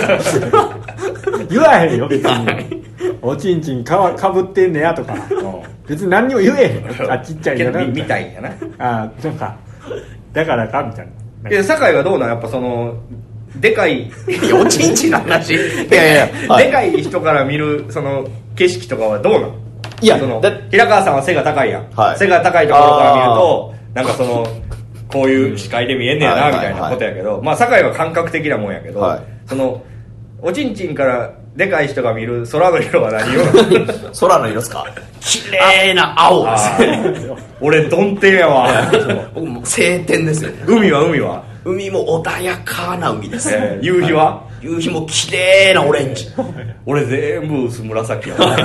[1.48, 2.84] 言わへんよ 別に。
[3.22, 5.14] おちんちんかわかぶってんねやとか。
[5.86, 6.64] 別に何にも言え
[7.00, 8.48] へんあちっちゃいんけどみだなみたいやな。
[8.48, 9.56] なあなんか
[10.32, 11.08] だからかみたい
[11.42, 11.50] な。
[11.50, 12.28] で酒井はどうなん？
[12.30, 12.94] やっぱその
[13.56, 14.10] でかい
[14.52, 15.54] おちんちんの話。
[15.54, 15.56] い
[15.90, 16.66] やいやいや、はい。
[16.66, 19.50] でかい人から見るその景色とかはどうなん？
[20.00, 22.18] いやそのだ平川さんは背が高いやん、はい。
[22.18, 24.46] 背が高いところから見るとなんかその
[25.08, 26.18] こういう視界で見えん。
[26.18, 29.20] ねやなみたいなことやけど、まあ酒井は感覚的なもんやけど、はい。
[29.46, 29.82] その
[30.42, 33.44] おちんちんからでかい人が見る空の色は何色
[34.20, 34.84] 空の色ですか？
[35.20, 36.44] 綺麗な青。
[36.44, 38.68] ですね俺ドンテンやわ。
[39.34, 40.50] 僕も晴天ですよ。
[40.50, 44.42] ね海は海は、海も穏やかな海です、えー夕日は？
[44.60, 46.26] 夕日も綺麗なオレンジ。
[46.86, 48.56] 俺全部薄紫やわ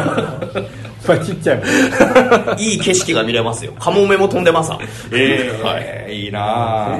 [1.07, 3.73] まあちっちゃいいい景色が見れますよ。
[3.79, 4.79] カモメも飛んでますわ。
[5.13, 6.27] ええい。
[6.27, 6.99] いなあ。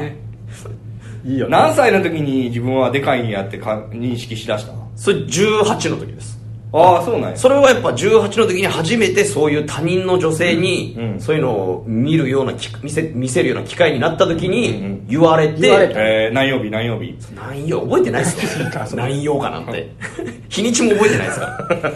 [1.26, 4.74] いいよ何歳の時に自分はでかいんやってか認識しだした？
[4.96, 6.40] それ18の時です。
[6.72, 7.38] ああそうなんや。
[7.38, 11.14] それはやっぱ18の時に初めてそういう他人の女性にうん。
[11.14, 15.08] うんそういうのを見るようなき見せ見せるような機会になった時うんうにん。
[15.08, 16.00] 言われて、言われた。
[16.00, 17.16] えー、何曜日何曜日？
[17.36, 17.82] 何曜？
[17.82, 18.38] 覚えてないっす
[18.72, 18.88] か？
[18.96, 19.90] 何曜かなんて。
[20.48, 21.46] 日にちも覚えてないですか？
[21.84, 21.92] ら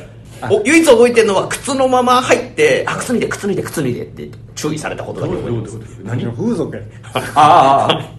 [0.52, 5.78] お唯一覚えてるのは靴のまま入ってあ靴脱いで靴脱いで靴脱いでって注意されたことだけ覚えてます。
[6.04, 6.82] 何風俗や
[7.36, 8.10] ああ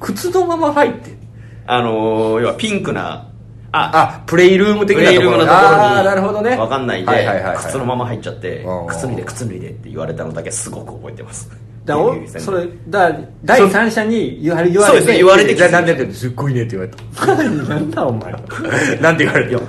[0.00, 1.14] 靴のまま入って
[1.66, 3.28] あのー、要はピンクな
[3.72, 11.50] ああプレイルーム的なところところにああなるほどねわかんないんで、靴のまま入っちゃって靴脱いで靴脱いでって言われたのだけすごく覚えてます
[11.84, 18.32] だおそれだ第三者に言われ言われてそうですね言われてじゃあなんでってすっごいねって言われたなんだお前
[19.00, 19.60] なんて言われた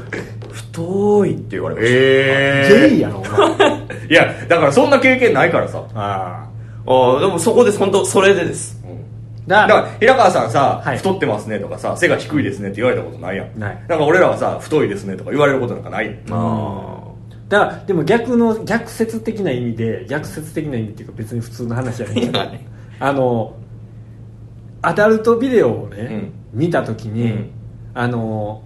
[0.56, 3.22] 太いって言われました、えゲイやろ
[4.10, 5.84] いやだからそんな経験ないからさ。
[5.94, 6.46] あ
[6.88, 8.82] ああでもそこです本当それでです。
[8.84, 8.88] あ
[9.48, 10.98] だかだから平川さんさ、はい。
[10.98, 13.60] 太ってますねとかさ背が低いですねって言われたことないやん。
[13.60, 13.84] ない。
[13.88, 16.18] なんか俺らはさ太いですねとか言われることなんかない。
[16.32, 16.98] あ
[17.50, 22.60] だからでも逆の逆説的な意味で逆説的な意味っていうか別に普通の話やねんけどはい
[23.00, 23.56] あの
[24.82, 26.60] アダルトビデオをね、うん。
[26.60, 27.52] 見た時に、うん。
[27.96, 28.62] あの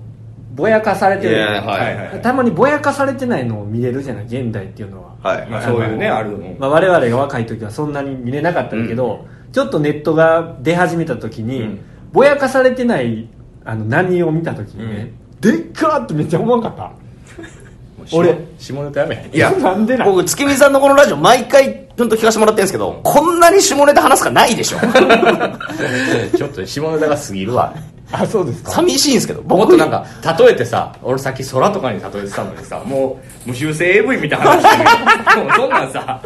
[0.60, 1.60] ぼやかされてるはい。
[1.62, 5.48] はいはいたまにぼやかされてないのを見れるじゃない現代っていうのは、はい。
[5.48, 11.80] まあそういうねあるのまあ、我々が若い時はそんなに見れなかったんだけど、ちょっとネットが出始めた時に、うん。
[12.12, 13.30] ぼやかされてない
[13.66, 16.92] あの何を見た時にね、でっかーってめっちゃ思わんかった。
[18.12, 18.36] 俺。
[18.58, 20.10] 下ネタやめいや なんでなん？
[20.10, 24.78] 僕月見さんのこのラジオ毎回ちょっと聞かせてもらってるんですけどこんなに下ネタ話すかないでしょ。
[26.38, 27.74] ちょっと下ネタが過ぎるわ
[28.12, 28.72] あそうですか。
[28.72, 30.06] 寂しいんですけどもっとなんか
[30.40, 34.78] 例えてさ俺さっき空とかに例えてたのにさもう無修正 AV みたいな話し
[35.36, 36.22] てるもうそんなんさ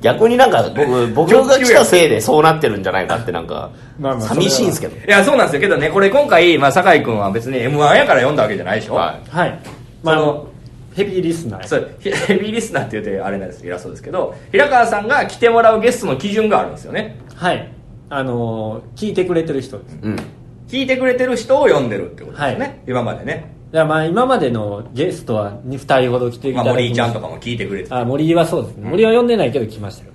[0.00, 3.70] 逆になんか僕僕が来たせいでそうなってるんじゃないかってなんか
[4.20, 4.96] 寂しいんですけど。
[4.96, 5.60] いやそうなんですよ。
[5.60, 9.58] けどねこれ今回、まあ、酒井君は別に m 1やから読んだわけじゃないでしょ、ははい。
[10.02, 10.48] まああそのの
[10.94, 11.66] ヘビーリスナー。
[11.68, 17.16] そうヘヘビーリスナーって言うてあれなんです偉そうですけど平川さんが来てもらうゲストの基準があるんですよね。
[17.36, 17.72] はい。
[18.10, 19.98] あのー聞いてくれてる人です。
[20.02, 20.16] うん
[20.72, 22.78] 聞いてくれてる人を読んでるってことですよね、はい。
[22.86, 26.88] 今までね、だからまあ今までのゲストは 2, 人ほど来ていまあ、ただきました。
[26.88, 30.12] 森井ちゃんとかも聞いてくれててあ森はそうですね、森は呼んでないけど来ましたよ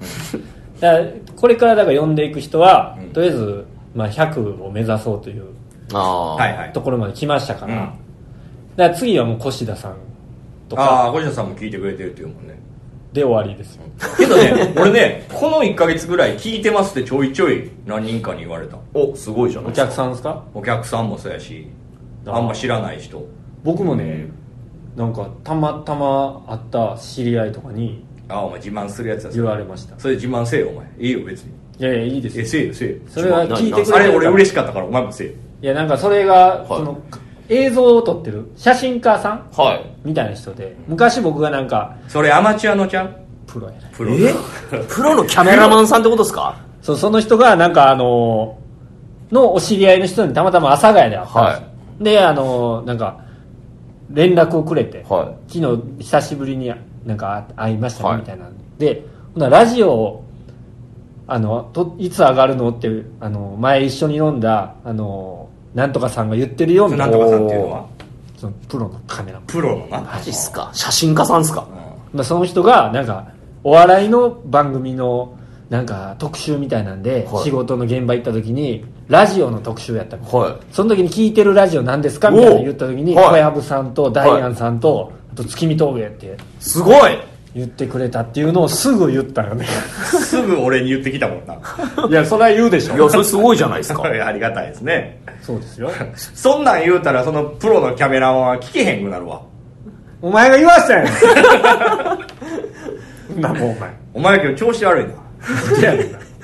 [0.80, 3.13] だからこれからだから呼んでいく人は、うん。
[3.13, 5.46] とりあえず、まあ、100を目指そうという
[5.93, 6.74] ああはいはい。
[6.74, 7.80] ところまで来ましたから、うん。
[8.76, 9.96] だから次はもう越田さん
[10.70, 11.06] とあか。
[11.06, 12.60] あ小下さんも聞いてくれてるっていうもんね
[13.17, 13.84] で終わりですよ。
[14.17, 18.77] けどね俺ねこの1か月ぐらい聞いてますってちょいちょい何人かに言われた。
[18.93, 20.43] おすごいじゃないお客さんですか？
[20.53, 21.67] お客さんもそうやし
[22.25, 23.25] あんま知らない人。
[23.63, 24.27] 僕もね
[24.95, 29.99] なんかたまたま会った知り合いとかにああお前自慢するやつやそ言れわれました。
[29.99, 30.88] それ自慢せえよお前。
[30.99, 31.51] いいよ別に。
[31.80, 32.95] いやいやいいですえよせえよせえよ。
[33.08, 35.34] それは聞いてくれあれ俺嬉しかったからお前もせえよ。
[35.62, 37.01] いやなんかそれが、その
[37.49, 39.86] 映像を撮ってる写真家さんはい。
[40.03, 43.15] みたいな人で昔僕がなんかそれアマチュアのちゃん？
[43.45, 43.91] プロやね。
[43.93, 44.33] プロえ？
[44.89, 46.60] プロのキャメラマンさんってことですか？
[46.81, 48.60] そうその人がなんかあの
[49.31, 53.25] のお知り合いの人にたまたま阿佐ヶ谷で会ったんですよ、であのなんか
[54.10, 56.71] 連絡をくれて、は昨日久しぶりに
[57.05, 58.17] なんか会いましたね、はい。
[58.19, 58.47] みたいな。
[58.47, 60.23] んでほなラジオを
[61.27, 65.46] あのといつ上がるのってあの前一緒に飲んだあの
[65.77, 67.07] なんとかさんが言ってるよみたな。
[67.07, 67.85] ないんとかさんっていうのは？
[68.35, 69.47] そのプロのカメラマン。
[69.47, 70.01] プロのな？
[70.01, 70.71] マジっすか。
[70.73, 71.67] 写真家さんっすか？
[72.13, 73.31] まあ、その人がなんか
[73.63, 75.37] お笑いの番組の
[75.69, 77.43] なんか特集みたいなんで、はい。
[77.43, 80.57] 仕事の現場行った時にラジオの特集やったみたいはい。
[80.71, 83.43] その時に聞いてるラジオ何ですかみたいな言った時におはい。
[83.43, 86.37] 小籔さんとダイアンさんと、あと月見峠って。
[86.59, 87.19] すごい
[87.58, 89.65] 言ってくれたっていうのをすぐ言ったよね。
[89.65, 91.56] すぐ俺に言ってきたもんな。
[92.08, 94.04] いやそれは言うでしいやそれすごいじゃないですか。
[94.06, 95.20] ありがたいですね。
[95.41, 95.89] そうですよ。
[96.15, 99.41] そんなん言うたらそのプロのキャメラマンは聞けへんくなるわ。
[100.22, 101.06] お前が言わしたやん。
[103.41, 103.89] なもうお前。
[104.13, 105.13] お前今日調子悪いな。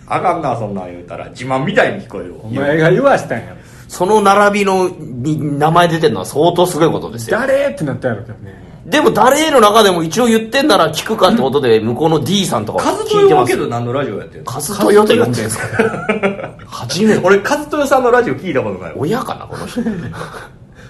[0.07, 1.29] あかんなそんなん言うたら。
[1.29, 3.55] 自慢みたいに聞こえるおわ前が言わしたんや
[3.87, 7.37] その並びのに名前出てるのは相当すごいことですよ。
[7.37, 7.67] 誰？
[7.69, 14.45] ってなったやろうけどねでも誰の中でも一応言ってんなら聞くかってことで向こうの D さんとかカズト聞いてますヨはけど何のラジオやってんの？
[14.45, 16.57] カズトヨと呼んでんすか？
[16.67, 17.25] 初めて。
[17.25, 18.97] 俺カズトヨさんのラジオ聞いたことないわ。
[18.97, 19.81] 親かなこの人。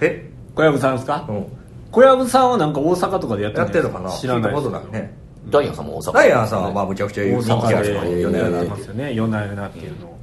[0.01, 0.29] え？
[0.55, 1.25] 小籔さんですか？
[1.29, 1.45] うん。
[1.91, 4.11] 小籔さんはなんか大阪とかでやってやってんのかな？
[4.11, 5.13] 知らない聞いたですことないね。
[5.49, 6.13] ダイアンさんも大阪。
[6.13, 9.13] ダイアンさんはまあむちゃくちゃ大人気ある阪でから米や山ってますよね。
[9.13, 10.17] 夜な夜なっていうの。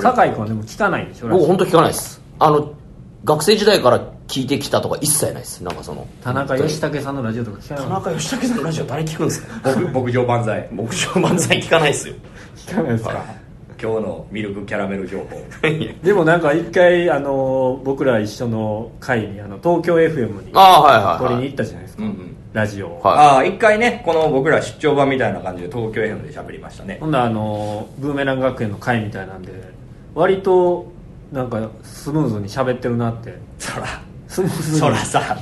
[0.00, 1.28] 酒井君はでも聞かないんでしょ？
[1.28, 2.22] 僕本当聞かないです。
[2.38, 2.74] あの
[3.24, 5.62] 学生時代から聞いてきたとか一切ないです。
[5.64, 9.70] なんかその田中義武さんのラジオとか聞かない田中義武さんのラジオ誰聞くんですか？
[9.70, 12.14] 牧牧場万歳牧場漫才聞かないですよ
[12.56, 13.24] 聞かないですか
[13.80, 15.26] 今日のミルクキャラメル情報
[16.02, 29.52] でもなんか一回あの僕ら一緒の会にあの東京 FM にああはいはいはい取りに行ったじゃないですか、うんうんラジオを、はいああ一回ねこの僕ら出張版みたいな感じで東京 FM で喋りましたねほんならあのブーメラン学園の会みたいなんで
[30.14, 30.90] 割と
[31.32, 33.34] なんかスムーズに喋ってるなって。
[33.58, 33.86] そら。
[34.28, 34.78] スムーズに。
[34.78, 35.36] そらさ。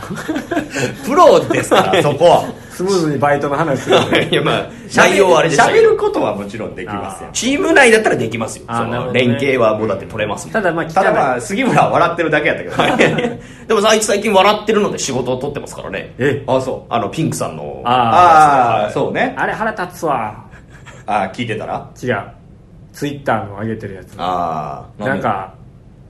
[1.05, 2.45] プロですから そこは。
[2.71, 3.97] スムーズにバイトの話する
[4.31, 7.31] いやまあ内容はあれでしたけど喋ることはもちろんできますよ。
[7.33, 8.65] チーム内だったらできますよ。
[8.69, 10.53] その連携はもうだって取れますもん。
[10.53, 12.69] ただまあ聞ただ杉村は笑ってるだけやったけ
[13.09, 13.41] どね。
[13.67, 16.15] でもあいつ最近笑ってるので仕事を取ってますからね。
[16.19, 16.43] え？
[16.47, 16.93] あそう。
[16.93, 17.81] あのピンクさんの。
[17.85, 19.35] あああそうね。
[19.39, 20.35] あれ腹立つわ。
[21.07, 21.89] ああ聞いてたら？
[22.03, 22.19] 違う。
[22.93, 24.15] ツイッターの上げてるやつ。
[24.19, 25.55] あなんか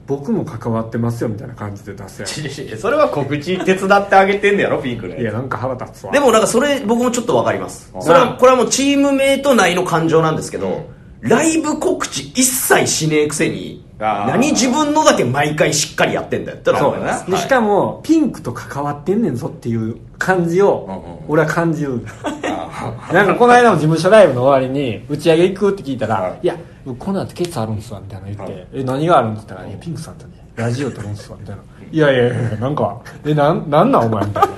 [0.07, 6.11] 僕も関わってますよみたいな感じで出すやそれは告知手伝ってあげてんねやろピンクねついやなんか腹立つわ。
[6.11, 7.91] あでもなんかそれ僕もちょっとわかります。
[7.93, 8.01] あ。
[8.01, 10.89] それはこれはもうチームメイト内の感情なんですけど
[11.19, 17.29] ライブ告知一切しねえくせに何自分のだけ毎回しっかりやってんだよってのは思います。
[17.29, 22.05] でしかもピンクと関わってんねんぞっていう感じをうんうん俺は感じる。
[22.23, 26.55] あ なんかこの間の事務所ライブの終わりに打ち上げ行くって聞いたらはい「いや
[26.87, 29.71] 僕この後ケツあるんすわ」みたいなの言って「え何があるん?」って言ったら「い。
[29.71, 31.61] やピンクさんとねラジオ撮るんすわみたいな。
[31.91, 34.49] いやいやいやなんかえなんなんなんお前みたいな。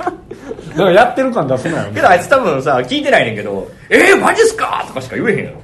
[0.69, 5.57] なんかやってる感出すないなけどあいつ多分さ聞いてないねんけど「えー、マジっすか!」とかしか言えへんやろ。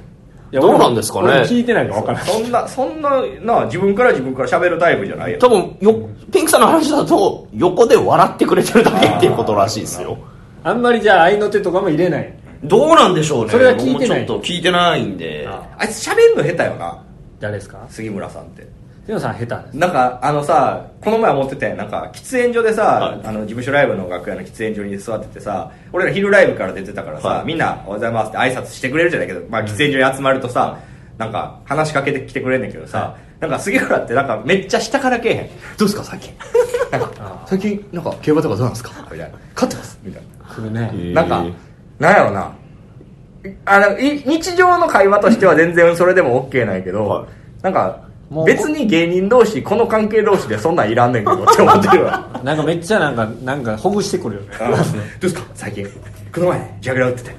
[0.52, 1.28] いやどうなんですかね。
[1.28, 2.24] 俺聞いてないか分からん。
[2.24, 5.94] そんなそんなな自分から自分から喋るタイプじゃないよ多分よ
[6.32, 10.18] ピンクさんの話だと横で笑ってくれてるだけっていうことらしいですよ。
[10.62, 12.32] あんまりじゃあ愛の手とかも入れない
[12.64, 13.50] どうなんでしょうね。
[13.52, 14.26] それは聞いてない。
[14.26, 15.46] ちょっと聞いてないんで。
[15.48, 15.84] ああ。
[15.84, 17.02] いつ喋んの下手よな。
[17.40, 17.78] 誰ですか？
[17.88, 18.66] 杉村さんって。
[19.04, 19.76] 杉野さん下手です。
[19.76, 23.20] なんかあのさこの前思っててなんか喫煙所でさ、はい。
[23.24, 27.46] あの事務所ライブの楽屋の喫煙所に座っててさ俺ら昼ライブから出てたからさ、はい。
[27.46, 30.78] みんな「おはようございます」って挨拶してくれるじゃないけど、まあ、喫煙所に集まるとさ、
[31.18, 35.46] なんか話しかけてきてくれんねんけどさ、なんか杉浦ってなんかめっちゃ下からけえへん。
[35.78, 36.32] どうですか最近？
[36.90, 37.10] なんか
[37.46, 38.90] 最近なんか競馬とかどうなんですか？
[39.04, 39.98] みたいな勝ってます。
[40.02, 40.54] みたいな。
[40.54, 41.12] 来るね。
[41.14, 41.44] なんか、
[41.98, 42.52] なんやろな。
[43.64, 47.26] あの、い日常の会話としては全然それでも OK なんやけど、はい
[47.62, 48.00] なんか
[48.44, 52.28] 別に芸人同士、この関係同士でそんなんいらんねんけど って思ってるわ。
[52.42, 54.78] なんかめっちゃなんかなんかほぐしてくるよねあどう
[55.20, 55.42] ですか？
[55.54, 55.86] 最近。
[56.34, 57.36] この前、ジャグラー打ってて。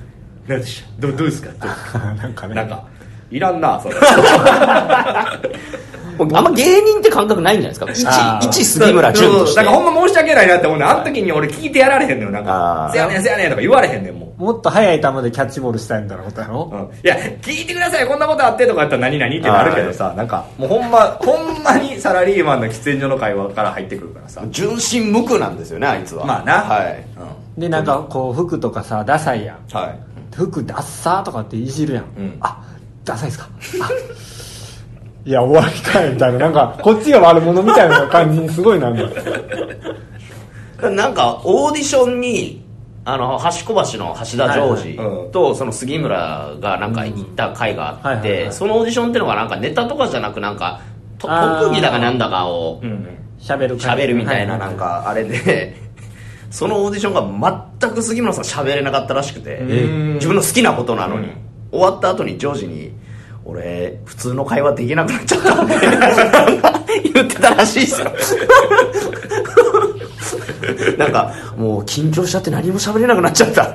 [0.47, 1.01] 何でした？
[1.01, 1.49] どうどうですか？
[1.59, 1.99] どうですか？
[2.15, 2.83] なんかねなんか、
[3.29, 3.95] いらんな、それ。
[6.19, 8.39] あんま芸人って感覚ないんじゃないですか。
[8.41, 9.63] 一一杉村淳として。
[9.63, 12.31] なんかほんま申し訳ないなって思うねんあの時に俺聞いてやられへんのよ。
[12.31, 14.43] なんかせやねんせやねんとか言われへんねん、もう。
[14.43, 16.79] もっと速い球でキャッチボールしたいみたいなことやろ、うん。
[16.79, 24.43] いや、聞いてください、こんなことあってとかやったら何々ってなるけどさ、なんか、もうほんま、ほんまにサラリーマンの喫煙所の会話から入ってくるからさ。
[24.49, 26.25] 純真無垢なんですよねあいつは。
[26.25, 26.53] まあな。
[26.61, 27.05] はい、
[27.57, 29.75] うでなんかこう服とかさダサいやんん。
[29.75, 29.99] はい。
[30.35, 32.37] 服ダッサーとかっていじるやん、うん。
[32.39, 32.61] あ
[33.03, 33.49] ダサいっすか。
[33.81, 33.89] あ
[35.27, 36.39] いや終わりかいみたいな。
[36.39, 39.01] なんかこっちが悪者みたいな感じにすごいなんだ。
[39.01, 39.09] よ
[40.91, 42.63] なんかオーディションに
[43.03, 50.79] あの橋小橋の橋田ジョージとその杉村がなんか行った回があってそのオーディションっていうのがなんかネタとかじゃなくなんか
[51.19, 51.29] 特
[51.73, 52.81] 技だかなんだかを。
[53.37, 55.75] 喋る喋るみたいなはなんかあれで。
[56.49, 60.13] そのオーディションが全く杉村さん喋れなかったらしくてん。
[60.13, 61.27] 自分の好きなことなのに。
[61.27, 61.33] うん。
[61.71, 62.93] 終わった後にジョージに
[63.47, 65.67] 「俺普通の会話できなくなっちゃった」っ
[66.85, 68.07] て 言ってたらしいですよ。
[70.97, 73.73] なんかもう緊張しちゃって何も喋れなくなっちゃった。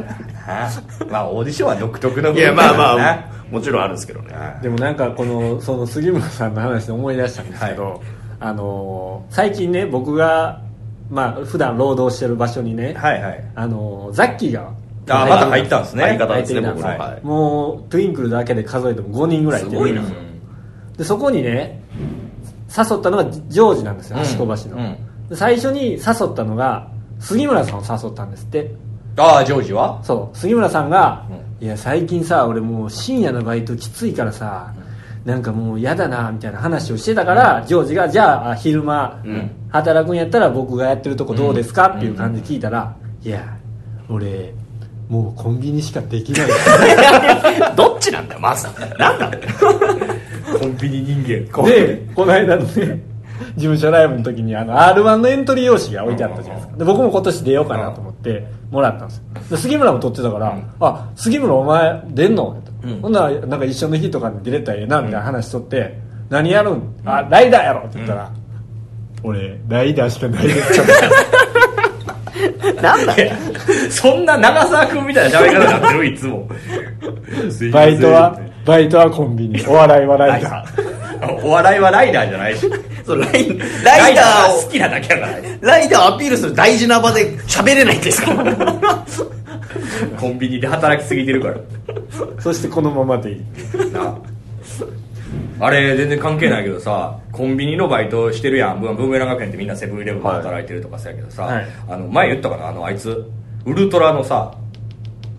[1.09, 4.35] まあ、オーディションは独特の部分いやまあまだあもちろんあるんですけどね。
[4.63, 7.99] でもなんかこのその杉村さんの話で思い出したんですけど、はい。
[8.41, 10.61] あのー最近ね僕が
[11.11, 13.45] まあ普段労働してる場所にね、はいはい。
[13.55, 14.69] あのーザッキーが
[15.09, 16.03] あ、また入ったんですね。
[16.05, 17.21] 相方ですね入ってきたんです僕のはい。
[17.25, 19.71] もうトゥインクルだけで数えても5人ぐらいいて。
[19.71, 20.03] すごいな。
[20.97, 21.83] でそこにね
[22.77, 24.25] 誘ったのがジョージなんですようん。
[24.25, 25.29] 橋小橋の、うん。
[25.29, 26.01] で最初に誘っ
[26.35, 26.89] たのが
[27.19, 28.75] 杉村さんを誘ったんですって。
[29.17, 30.01] ああ、ジョージは？
[30.03, 30.37] そう。
[30.37, 31.27] 杉村さんが
[31.61, 34.73] 「いや最近さ俺もう深夜のバイトきついからさ
[35.25, 39.51] なんかもう嫌だな」みたいな話をしてたから、ジョージが「じゃあ昼間、ん。
[39.69, 43.45] 働くんやったら僕がやってるとこどうですか?」っていう感じで聞いたら「いや
[44.09, 44.55] 俺
[45.13, 46.49] もうコンビニしかできない」
[47.77, 48.67] どっちなんだよまず
[48.99, 49.31] なんだよ
[50.59, 51.23] コンビニ人
[51.53, 51.65] 間。
[51.67, 53.03] でこの間のね
[53.57, 56.77] 事務所ライブの時にあの r 1のエントリー用紙が置いてあったじゃないですか。
[56.79, 59.23] で僕も今年出ようかなと思ってもらったんですよ。
[59.51, 62.57] で杉村も撮ってたから「あ杉村お前出んの?」
[63.03, 65.99] ほんならなんか一緒の日とかに出れたらええなみたいな話しとって
[66.31, 66.83] 「何やるん？
[67.05, 68.31] あライダーやろ」って言ったら
[69.23, 70.83] 「俺ライダーしかないです。
[70.83, 71.11] から」
[72.83, 73.17] なんだ？
[73.17, 73.33] よ
[73.91, 76.07] そんな長澤君みたいな喋り方になってる？
[76.07, 76.49] いつも。
[77.73, 79.65] バイトはバイトはコンビニ。
[79.67, 81.43] お笑いはライダー。
[81.45, 82.57] お笑いはライダーじゃない。
[82.57, 82.71] し。
[83.05, 85.33] そうライライダーを好きなだけやから。
[85.61, 88.33] ライダーをアピールする大事な場で喋れないんですか？
[90.19, 91.55] コンビニで働きすぎてるから。
[92.41, 93.41] そしてこのままでいい。
[93.93, 94.15] な。
[95.61, 98.81] あれ全然関係ないけどさコンビニのバイトしてるやん。
[98.81, 101.67] ブーメラン学園ってみんなセブンイレブンで働いてるとかさやけどさ、はい。
[101.89, 102.69] あの前言ったかな？
[102.69, 103.31] あのあいつ
[103.65, 104.55] ウルトラのさ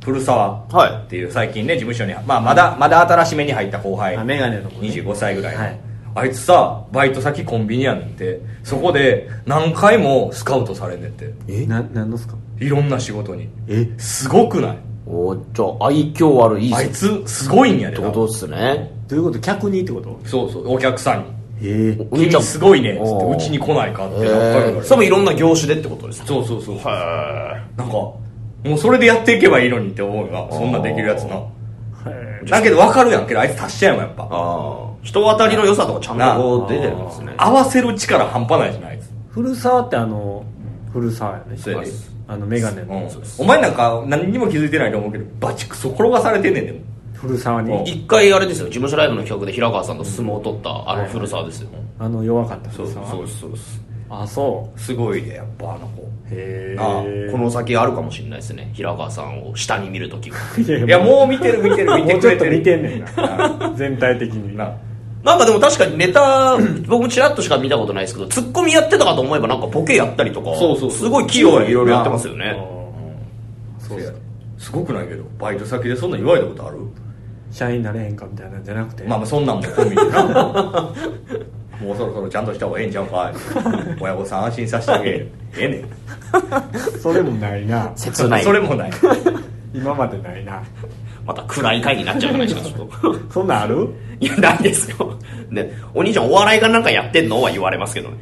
[0.04, 1.06] 古澤はい。
[1.06, 4.18] っていう最近ね事務所に、まあ、まだまだ新しめに入った後輩。
[4.18, 4.90] あメガネの子ね。
[4.90, 5.80] 25歳ぐらいの、はい。
[6.16, 8.42] あいつさバイト先コンビニやねんって。
[8.64, 11.34] そこで何回もスカウトされんねんって。
[11.48, 11.66] え？
[11.66, 13.50] な何のっすかいろんな仕事に。
[13.68, 13.88] え？
[14.00, 14.78] すごくない？
[15.06, 21.26] おじゃあ愛嬌悪いあいつすごいんやでってことっすねどういうこと客にってことそうそうお客さんに
[21.62, 22.94] ええお兄ちゃん君すごいね。
[22.94, 26.76] っつってうちに来ないかってえやっぱりそれもいろんな業種でってことですかそうそうそう。
[26.78, 26.82] へ
[27.78, 28.18] なんかも
[28.66, 31.36] うそれでやっていけばいいのにって思うよなそんなんできるやつな。
[32.06, 34.24] へだけど分かるやんけどあいつ達者やもんやっぱ。
[34.24, 36.68] ああ人当たりの良さとかちゃんと。
[36.70, 40.46] 出てるんですね合わせる力半端ないじゃないあいつ古澤ってあの
[40.92, 41.58] 古澤やね。
[41.58, 41.92] そうやで。
[42.26, 43.24] あのメガネの、うん。
[43.38, 46.80] お前なんか何にも気づいてないと思うけどバチクソ転がされてんねんでも
[47.24, 47.72] 古沢に。
[47.72, 48.66] お一回あれですよ。
[48.66, 53.82] 事務所ライブの企画で平川さんと相撲を取ったあの古沢ですよ、あの弱かったそうそうそうです。
[54.10, 56.02] あそすごいねやっぱあの子。
[56.02, 58.70] うへあえこの先あるかもしれないですね。
[58.74, 60.38] 平川さんを下に見るときは。
[60.60, 62.58] いやもう見てる見てる見てもうちょっとくれてる。
[62.60, 63.74] 見てんねんな。
[63.76, 64.58] 全体的に。
[64.58, 64.74] な。
[65.24, 66.58] なんかでも確かにネタ
[66.88, 72.58] 僕もちらっとしか見たことないですけどツッコミやってたかと思えばなんかボケやったりとかそうそうすごい器用にいろいろやってますよね。
[73.80, 74.00] そう
[74.58, 76.78] すごくないけどバイト先でそんなん言われたことある？
[77.54, 79.04] 社員になれへんかみたいなんじゃなくて。
[79.04, 80.24] まあまあそんなんも込みでな。
[81.82, 83.32] もうそろそろちゃんとした方がええんちゃうか。
[83.32, 83.34] い
[84.02, 85.28] 親御さん安心させてあげえ。
[85.60, 85.84] えね
[87.02, 87.92] それもないな。
[87.96, 88.42] 切ない。
[88.42, 88.92] んそれもない。
[89.74, 90.62] 今までないな。
[91.26, 93.32] また暗い回になっちゃうじゃないですかちょっと。
[93.32, 93.88] そんなんある？
[94.20, 95.18] いやないですよ。
[95.50, 97.42] ねお兄ちゃんお笑いがなんかやってんの？
[97.42, 98.18] は言われますけどね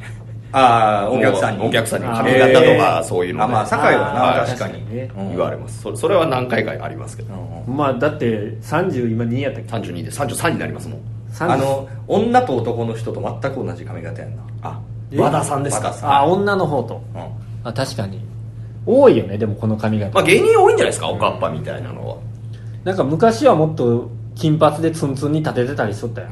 [0.54, 1.66] ああお客さんに。
[1.66, 4.48] お客さんに髪型とかそういうのであまあ酒井ははない。
[4.48, 4.84] 確かに。
[5.30, 5.82] 言われます。
[5.82, 7.34] それそれは何回かありますけど。
[7.68, 11.00] まあだって30今2やったっけ？32で33になりますもん
[11.34, 14.44] 30あの女と男の人と全く同じ髪型やんな。
[14.64, 14.80] あ
[15.12, 15.18] え？
[15.20, 15.94] 和田さんですか？
[16.04, 17.02] あ女の方と。
[17.16, 17.22] うん。
[17.64, 18.22] あ確かに。
[18.86, 21.08] 多いよねでもこの髪型、まあ芸人多いんじゃないですか？
[21.10, 22.18] おかっぱみたいなのは。
[22.84, 26.28] なんか昔はもっと金髪でツンツンに立ててたりしとったよ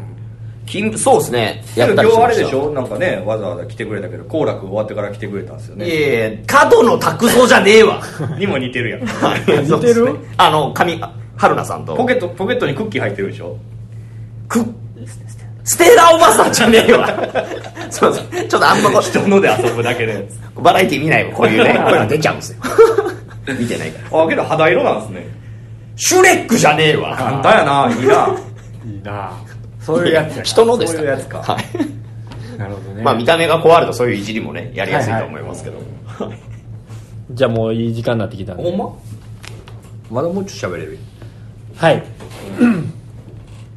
[0.69, 1.63] 金そうですね。
[1.75, 2.21] や今ったりしました。
[2.21, 2.71] 日あれでしょ？
[2.71, 5.87] なんかねわざわざ来てくれたけど好楽終わってから来てくれたんですよいね
[6.19, 8.01] やいや角野拓三じゃねえわ。
[8.37, 9.01] にも似てるやん。
[9.01, 9.07] 似
[9.75, 10.15] 似てる？
[10.37, 11.95] あの髪あ春菜さんと。
[11.95, 13.57] ポケットポケットにクッキー入ってるでしょ？
[14.47, 14.63] く
[15.63, 17.07] ステラおばさんじゃねえわ。
[17.91, 20.13] そうそうちょっとあんまこ人ので遊ぶだけで。
[20.57, 21.73] うバラエティ見ないわこういうね。
[21.83, 22.57] こういうの出ちゃうんですよ。
[23.59, 24.23] 見てないから。
[24.23, 25.27] あけど肌色なんですね。
[25.95, 27.15] シュレックじゃねえわ。
[27.15, 28.29] 簡単やないいな。
[28.85, 29.31] いいな
[29.79, 31.53] そういうやつや人のですからそういうやつか。
[31.53, 32.57] はい。
[32.57, 33.03] なるほどね。
[33.03, 35.77] まあ見た目が壊るとそういういじりもねやりやすいと思いますけど、
[37.31, 38.63] じゃあもういい時間になってきたんで。
[38.63, 40.21] ほんま？
[40.21, 40.97] まだもうちょっと喋れる？
[41.75, 42.03] はい。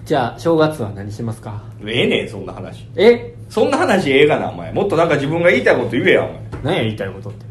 [0.05, 1.63] じゃあ正月は何しますか？
[1.87, 2.87] ええねんそんな話。
[2.97, 3.35] え？
[3.49, 4.73] そんな話ええがなお前。
[4.73, 6.41] もっとなんか自分が言いたいこと言えやお前。
[6.65, 7.45] 何や言いたいことって？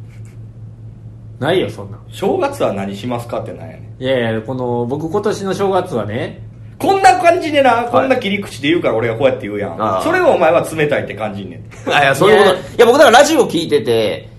[1.39, 1.97] ないよそんな。
[1.97, 4.03] ん正月は何しますかってなんやねん。
[4.03, 6.41] いやいやこの僕今年の正月はね
[6.81, 10.01] こんな感じでな、こんな切り口で言うから俺がこうやって言うやん。
[10.03, 11.93] それをお前は冷たいって感じんねん。
[11.93, 12.55] あいやそういうこと。
[12.55, 14.29] いや僕だからラジオ聞いてて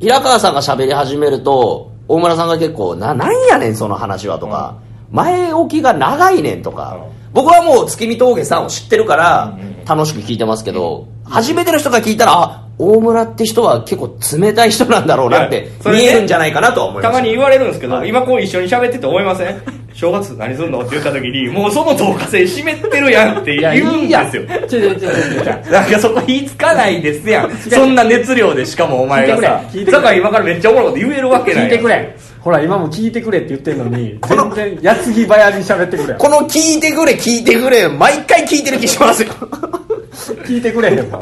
[0.00, 4.78] 平川さんが喋り始めると大村さんが結構ななんやねんその話はとか、
[5.10, 7.32] 前置きが長いねんとか、うん。
[7.32, 9.84] 僕はもう月見峠さんを知ってるからうんうんうん。
[9.84, 17.12] 楽しく聞いてますけど、初めての人が聞いたらあ大村って人は結構冷たい人なんだろうなって見えるんじゃないかなとは思います。
[17.12, 18.08] たまに言われるんですけど、はい。
[18.08, 19.60] 今こう一緒に喋ってて思いません？
[19.92, 20.80] 正月何すんの？
[20.80, 24.00] って言った時にもうその導火線湿ってるやんっていや言うん。
[24.02, 25.72] いいやですよちょちょちょちょちょ。
[25.72, 27.50] なんかそこ言いつかないですやん。
[27.58, 29.60] そんな熱量でしかもお前がさ
[29.90, 32.16] だから今からめっちゃおもろいこと言えるわけない聞いてくれ。
[32.40, 36.14] ほら今も聞いてくれって言ってんのに 全然矢継ぎ早に喋ってくれ。
[36.14, 39.30] この聞いてくれ聞いてくれ毎回聞いてる気しますよ。
[40.46, 41.20] 聞いてくれへんもん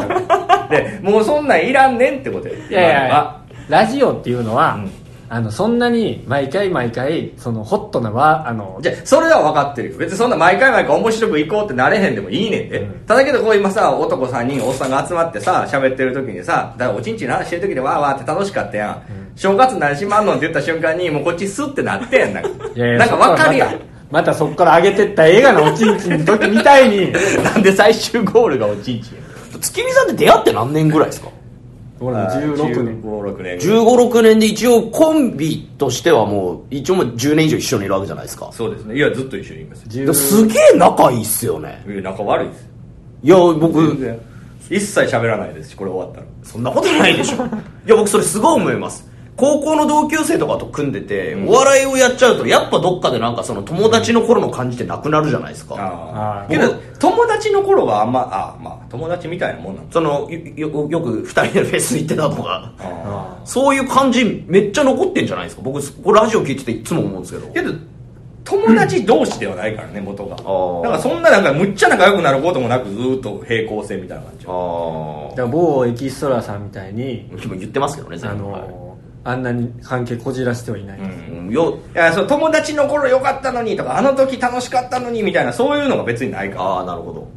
[0.69, 5.07] でもうそんなんいらんねんってことやいやいやいやラジオっていうのは、うん。
[5.29, 9.99] あのそんなに毎回毎回そのホットなわあのじゃあそれは分かってるよ。
[9.99, 13.07] 別にそんな毎回毎回面白く行こうってなれへんでもいいねんで、うん。
[13.07, 19.03] ただけどこう今さ男3人おっさんが集まってさ喋ってる時にさだおちんちんの話してる時でわーわーって楽しかったやん、
[19.35, 22.41] 正月何しまんのって言った瞬間にもうこっちスッてなってんな。
[22.41, 23.81] んかいやいやなんか分かるやん。
[24.09, 27.13] またそっから上げてった映画のおちんちんの時みたいに。
[27.43, 29.26] なんで最終ゴールがおちんちんや
[29.59, 31.29] 月見さんって出会って何年ぐらいですか？
[31.99, 33.01] 俺も16年。
[33.03, 38.51] 16年1 5 6年で一応コンビとしてはもう一応もう10年以上一緒にいるわけじゃないですか。
[38.53, 38.97] そうですね。
[38.97, 39.87] いやずっと一緒にいます。
[39.87, 41.83] 10ですげえ仲いいっすよね。
[41.89, 42.69] いや仲悪いです
[43.23, 43.81] いや僕
[44.69, 46.27] 一切喋らないですしこれ終わったら。
[46.43, 47.37] そんなことないでしょ。
[47.37, 47.39] い
[47.87, 62.73] や僕それすごい思います高校の同級生とかと組んでて、お笑いをやっちゃうとやっぱどっかでなんかその友達の頃の感じってなくなるじゃないですか、けど友達の頃はあんまあまあ友達みたいなもんなんだそのよよよく2人でフェス行ってたとか。
[62.79, 65.63] あそういう感じめっちゃ残ってんじゃないですか？
[65.63, 67.47] 僕これラジオ聞いてていつも思うんですけど。
[67.49, 67.73] あけど
[68.45, 70.37] 友達同士ではないからね元が。
[70.37, 70.83] ー。
[70.83, 74.47] だからそんななんかむっちゃ仲良くなることもなくずーっと平行線みたいな感じ。
[74.49, 77.29] ああだから某エキストラさんみたいに
[77.59, 78.86] 言ってますけどねあの
[79.27, 81.39] あんなに関係こじらしてはいない、うん。
[81.39, 86.63] うんよいやそう友達の頃良かったのにとかあの時楽しかったのにみたいなそういうのが別にないから。
[86.63, 87.29] ああなるほど、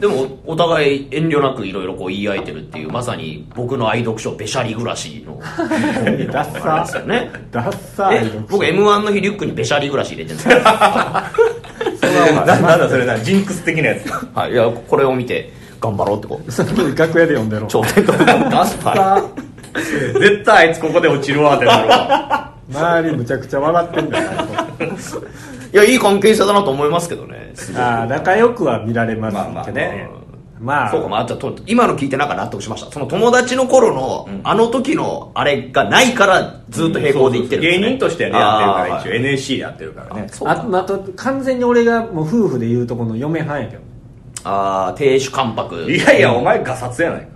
[0.00, 5.38] でもお互い遠慮なくいろいろこう言い合えてるっていうまさに僕の愛読書べしゃり暮らしの。
[5.38, 10.60] ダッあれですサよねダッサえ僕 m 1の日リュックにべしゃり暮らし入れてるんですよ。
[12.44, 14.08] ななんだそれなジンクス的なやつ。
[14.34, 14.52] はい。
[14.52, 16.50] いやこれを見て頑張ろうってこう。
[16.98, 17.66] 楽屋で読んでろ。
[17.66, 19.22] 頂点とダッサ
[20.20, 24.30] 絶対あいつここで落ちるわってなるわ周りむちゃくちゃ笑ってんだよ。
[25.72, 27.52] いやいい関係性だなと思いますけどね。
[27.76, 30.08] ああ仲良くは見られますけどまあまあね。
[30.60, 30.90] まあ。
[30.90, 32.90] そうかまあ、あとと今の聞いてなんか納得しました。
[32.90, 40.28] その友達の頃の、あの時のあれがないからずっと並行で行ってるんですね、芸人として、ね、やってるから一応 NSC でやってるからね。
[40.30, 43.82] そうあとあと完全に俺がもう夫婦で言うとこの嫁はんやけど。
[44.44, 45.90] あー亭主関白。
[45.90, 47.33] いやいやお前ガサツやないか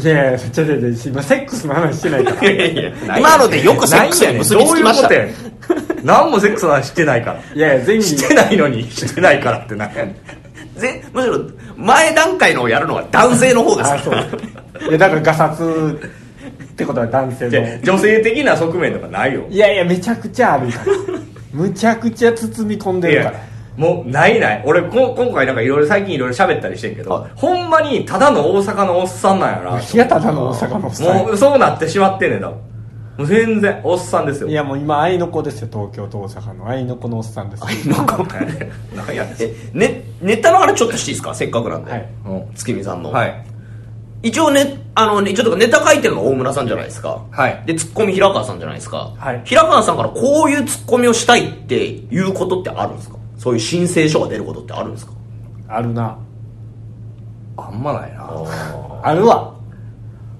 [0.00, 3.18] いやいやちょちょちょ今セックスの話してないから。
[3.18, 5.08] 今のでよくセックスに結びつきました。
[5.08, 6.06] どういうことやねん。
[6.06, 7.42] 何もセックスの話してないから。
[7.54, 10.80] いやいや全してないのにしてないからってなんやねん。
[10.80, 14.14] ぜむしろ前段階のをやるのは男性の方ですあそう。
[14.88, 16.00] いやだからガサツ
[16.64, 17.82] ってことは男性の。
[17.82, 19.46] 女性的な側面とかないよ。
[19.48, 20.84] いやいやめちゃくちゃあるから。
[21.52, 23.40] むちゃくちゃ包み込んでいやるから
[23.78, 24.62] もうないない。
[24.66, 29.80] 俺こ今回なんかいろいろ最近いろいろ喋ったりしてんけど、はいほんまにただの大阪のおっさんなんやな。
[29.80, 32.50] いやただの大阪のおっさんもうそうなってしまってんねんだ。
[32.50, 32.58] も
[33.18, 34.48] う全然おっさんですよ。
[34.48, 39.24] いやもう今愛の子ですよ東京と大阪の愛の子のおっさんです何や。
[39.24, 41.32] ねんえねネタの話ちょっとしていいですか？
[41.34, 42.08] せっかくなんで、はい。
[42.26, 43.44] うん月見さんの、はい。
[44.22, 47.24] 一応ねあのねちょっとネタ書いてるの大村さんじゃないですか？
[47.30, 47.62] はい。
[47.66, 49.42] でツッコミ平川さんじゃないですか、はい。
[49.44, 53.17] 平川さんからこういうツッコミをしたいっていうことってあるんですか？
[53.38, 55.12] そういう申請書が出ることってあるんですか？
[55.68, 56.18] あるな。
[57.56, 58.30] あんまないな。
[59.02, 59.54] あるわ。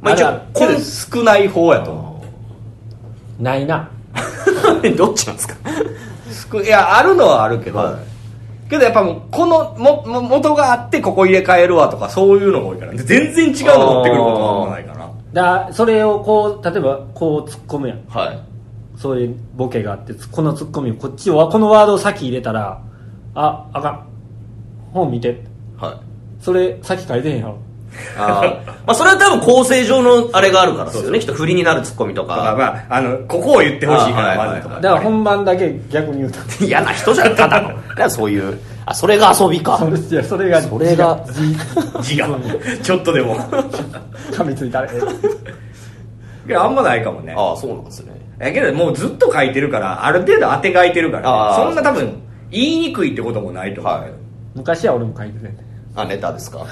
[0.00, 2.24] まあ一応これ少ない方やと思
[3.40, 3.88] ないな。
[4.96, 5.48] どっちなんです
[6.48, 6.62] か？
[6.62, 8.68] いやあるのはあるけど、はい。
[8.70, 15.08] けどやっぱもうこのもも元があってここ入れ替えるわとかそういうのが多いからで全然違うの持ってくることはあんまないから。
[15.32, 18.00] だそれをこう例えばこう突っ込むやん。
[18.08, 18.38] はい。
[18.96, 22.80] そういうボケがあってこのツッコミをこっちをこのワードを先入れたら
[23.40, 24.06] ああかん。
[24.92, 25.40] 本見て。
[25.78, 26.42] はい。
[26.42, 27.58] それ先書いてへんやろ。
[28.16, 28.66] あー。
[28.66, 31.20] まあそれは多分構成上のあれがあるからですよね。
[31.20, 32.36] きっと振りになるツッコミとだか。
[32.36, 36.38] らかまああのここを言ってほしいからあはいまずとか、だから本番だけ逆に言うと。
[36.64, 37.68] 嫌な人じゃんただの。
[37.68, 38.58] だからそういう。
[38.86, 39.78] あそれが遊びか。
[39.78, 40.60] それいやそれが。
[40.62, 41.20] それが
[42.00, 42.28] 字が
[42.82, 43.36] ちょっとでも。
[44.32, 44.98] 噛みついたらえ
[46.48, 47.34] いやあんまないかもね。
[47.36, 48.18] ああそうなんですね。
[48.40, 51.58] やけどもうずっと書いてるからある程度当て書いてるから、あー。
[51.58, 53.94] ね、そんな多分言いにくいってこともないと思う。
[54.00, 54.20] けど、はい。
[54.54, 55.50] 昔は俺も書いてて。
[55.94, 56.66] あネタですか？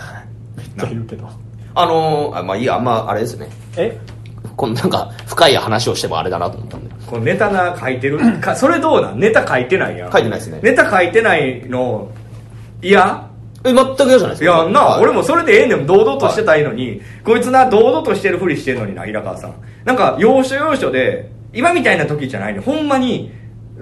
[0.56, 1.28] めっちゃ言うけど。
[1.74, 3.48] あのー、あまあいいやあんまあれですね。
[3.76, 3.98] え？
[4.56, 6.94] このなんか深い話をしてもあれだなと思ったんで。
[7.06, 8.18] このネタな書いてる？
[8.40, 9.20] かそれどうなん？
[9.20, 10.12] ネタ書いてないやん。
[10.12, 10.60] 書いてないですね。
[10.62, 12.10] ネタ書いてないの
[12.82, 13.30] いや？
[13.64, 15.02] え全く嫌じゃないですいかやんな、はい。
[15.02, 19.54] 俺もそれでええねん堂々としてたらいいのに、こいつな堂々としてるふりしてんのにな平川さん。
[19.84, 23.32] なんか要所要所で今みたいな時じゃないねほんまに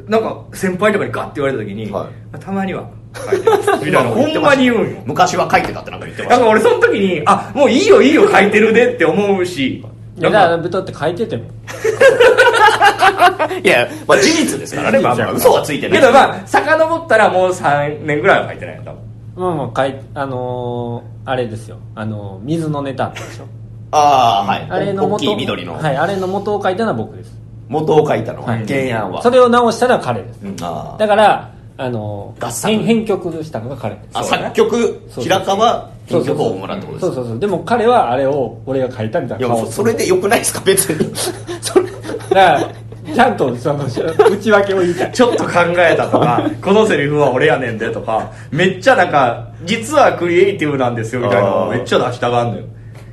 [0.08, 1.92] なんか先輩とかにガッて言われた時に、はい。
[1.92, 5.02] まあたまには書いてますみたいなほんまに言うんよ。
[5.06, 6.36] 昔は書いてたってなんか言ってました。
[6.36, 9.76] だから俺その時にあもういいよいいよ書いてるでって思うし。
[9.76, 9.82] い
[10.22, 11.44] やだからだって書いてても。
[13.62, 16.00] いや、まあ事実ですからね、まあまあ嘘はついてない。
[16.00, 19.00] けどまあ遡ったらもう3年ぐらいは書いてないよ多分
[19.36, 21.78] まあまあ書いあのー、あれですよ。
[21.94, 23.44] あのー水のネタあったでしょ。
[23.90, 24.66] ああはい。
[24.70, 27.32] あれの元大きい緑の、はいあれの元を書いたのは僕です
[27.68, 28.66] 元を書いたのは、はい。
[28.66, 29.22] 原案は。
[29.22, 30.40] それを直したのは彼です。
[30.62, 32.34] あだからあの
[32.64, 34.08] 編編曲したのが彼です。
[34.14, 36.52] あ作曲平川編曲そうそうそう。
[36.52, 37.06] 大村ってことです。
[37.06, 37.38] そうそうそう。
[37.38, 40.60] でも彼はあれを俺が書いたみたいいやな顔そそれでよくないですか？
[40.64, 41.12] 別に。
[41.60, 41.90] それだ
[42.30, 42.70] から
[43.14, 43.84] ちゃんとその
[44.30, 52.64] 内訳を言いたいちょっと考えたとか、このセリフは俺やねんでとか、めっちゃなんか、実はクリエイティブなんですよみたいなのをめっちゃ出したがんのよ。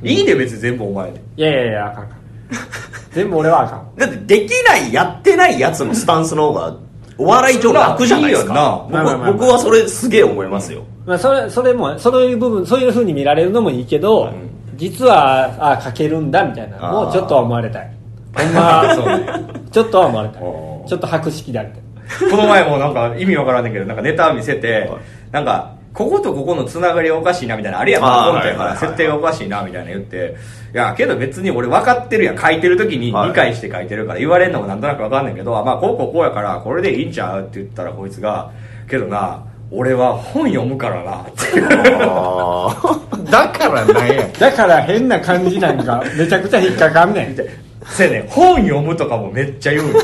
[0.02, 1.22] いいね別に全部お前で。
[1.36, 2.18] いやいやいやあかんあかん
[3.14, 3.96] 全部俺はあかん。
[3.98, 6.78] だってできないやってないやつのスタンスの方が
[7.18, 8.88] お笑い上楽じゃないですか。
[9.28, 14.34] 僕はそれすげえ思いますよ、まあ、それそれもそういう部分そういうふうに見られるのもいいけど、
[14.76, 17.92] 実はあ書けるんだみたいなのをちょっとは思われたい。
[18.34, 19.06] ほんまそう。
[19.06, 19.26] ね
[19.72, 20.42] ちょっとは思われたい。
[20.42, 21.82] ちょっと博識でありたい
[22.30, 24.90] この前もなんか意味わからんねんけど、なんかネタ見せて、
[25.32, 30.36] なんか、こことここのつながりがおかしいなみたいな、あれやん、あーコントやから設定がおかしいなみたいな言って、
[30.74, 33.30] いや、けど別に俺分かってるやん、書いてる時にはい。
[33.30, 38.52] 理解して書いてるから、言われんのもなんとなく分かんねんけど、あまあこうこうこうやから、これでいいんちゃうって言ったらこいつが、
[38.90, 41.32] けどな、俺は本読むからな、って。
[42.04, 42.76] あ
[43.30, 44.28] だからなんや。
[44.40, 47.36] だから変な感じなんかめちゃくちゃ引っかかんねん。
[47.86, 50.00] せやねん本読むとかもめっちゃ言うよ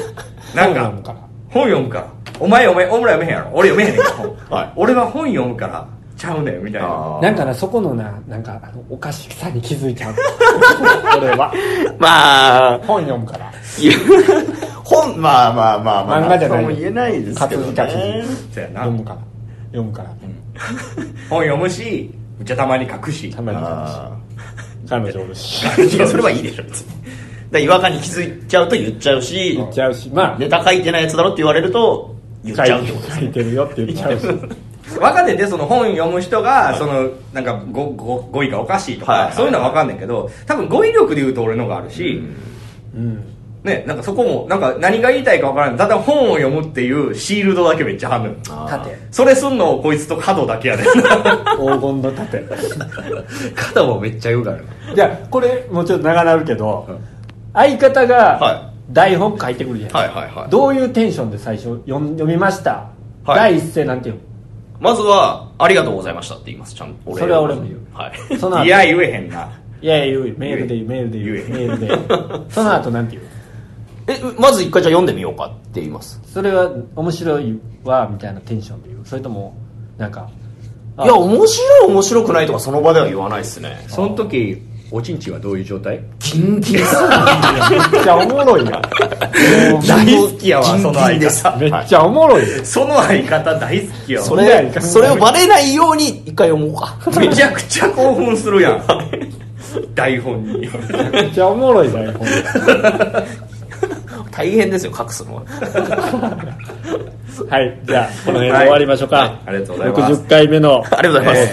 [0.56, 1.18] なんか本読むから。
[1.50, 2.06] 本読むから
[2.40, 3.52] お前お前お前読めへんやろ。
[3.54, 4.74] 俺読めへんねんから本、はい。
[4.76, 7.18] 俺は本読むからちゃうねんみたいな。
[7.18, 10.16] あなんかなそこのななんかあのおかしさに気づいちゃう。
[11.18, 11.54] 俺は。
[12.00, 12.80] まあ。
[12.80, 13.52] 本読むから。
[13.80, 13.94] いや
[14.84, 16.22] 本まあまあまあまあ。
[16.22, 16.64] 漫画じゃない。
[16.64, 18.24] も言えないですけど活字活ね。
[18.26, 18.80] 字そうやな。
[18.82, 19.18] 読むから。
[19.68, 20.10] 読むから。
[21.30, 23.32] 本読むしめっちゃたまに書くし。
[23.32, 24.12] たまにあ
[24.90, 25.66] 彼女おるし。
[25.66, 26.64] ーいやそれはいいでしょ。
[26.64, 26.88] 別に
[27.52, 29.56] ら違和感に気づいちゃうと言っちゃうし。
[29.56, 30.10] 言っちゃうし。
[30.14, 30.38] まあ。
[30.40, 32.17] ネタ書いてないやつだろって言われると
[32.54, 34.28] 言っちゃうってことです書いてるよって言っちゃうし
[34.90, 39.26] 分かんねんでその本読む人がそのなんか語語語彙がおかしいとか、はい。
[39.26, 42.24] はいそういうのは分かんねんけど多分語彙力で言うと俺のがあるし、
[42.96, 43.34] うん。
[43.64, 45.78] ねなんかそこもなんか何が言いたいか分からない。
[45.78, 48.36] ただ本を読むっていうシールドだけめっちゃ貼んのよ
[48.70, 50.94] 縦それすんのこいつと角だけやねん黄
[51.80, 52.46] 金の縦
[53.56, 54.60] 角もめっちゃ言うから
[54.96, 56.88] じゃあこれもうちょっと長なるけど、
[57.54, 60.04] 相方はがい台本書いてくるじゃない。
[60.04, 60.50] ですか、はいはいはい。
[60.50, 62.90] どういうテンションで最初読ん読みました、
[63.26, 63.36] はい。
[63.36, 64.20] 第一声なんていう？
[64.80, 67.80] まずは「ありがとうございました」って言いますちゃんとそれは俺も言う。
[67.94, 68.34] はい。
[68.34, 68.66] のその後。
[68.66, 69.50] いや言えへんな。
[69.82, 71.36] いやいや言うメールで言うメールで言う。
[71.36, 71.68] 言え。
[71.68, 73.28] メールでその後なんて言う？
[74.08, 76.22] えまず一回じゃあ読んでみようかって言います。
[76.26, 79.06] それは面白いわみたいなテンションで言う。
[79.06, 79.56] それとも
[79.98, 80.30] なんか
[80.96, 83.84] あいや面白い面白くないとかその場では言わないですね。
[83.88, 86.00] その時おちんちんはどういう状態？
[86.20, 86.78] キンキン。
[86.78, 86.96] です
[87.70, 88.82] めっちゃおもろいや
[89.86, 91.56] 大好きやわその相方。
[91.60, 92.42] めっちゃおもろい。
[92.42, 94.26] よその相方大好きやわ。
[94.26, 96.96] それそれをバレないように一回読もうか。
[97.20, 98.84] めちゃくちゃ興奮するやん。
[99.94, 100.70] 台本に。
[101.12, 102.26] めっちゃおもろい台本。
[104.32, 105.44] 大変ですよ隠すのは
[107.50, 110.22] はいじゃあこの辺で終わりましょうか、はいありがとうございます。
[110.24, 110.90] 60回目の 放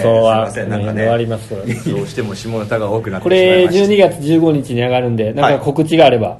[0.01, 1.49] 送はこの辺で終わります。
[1.89, 6.37] どうしても下ネタが多くなってこれました12月15日に上がるんでなんか告知があれば。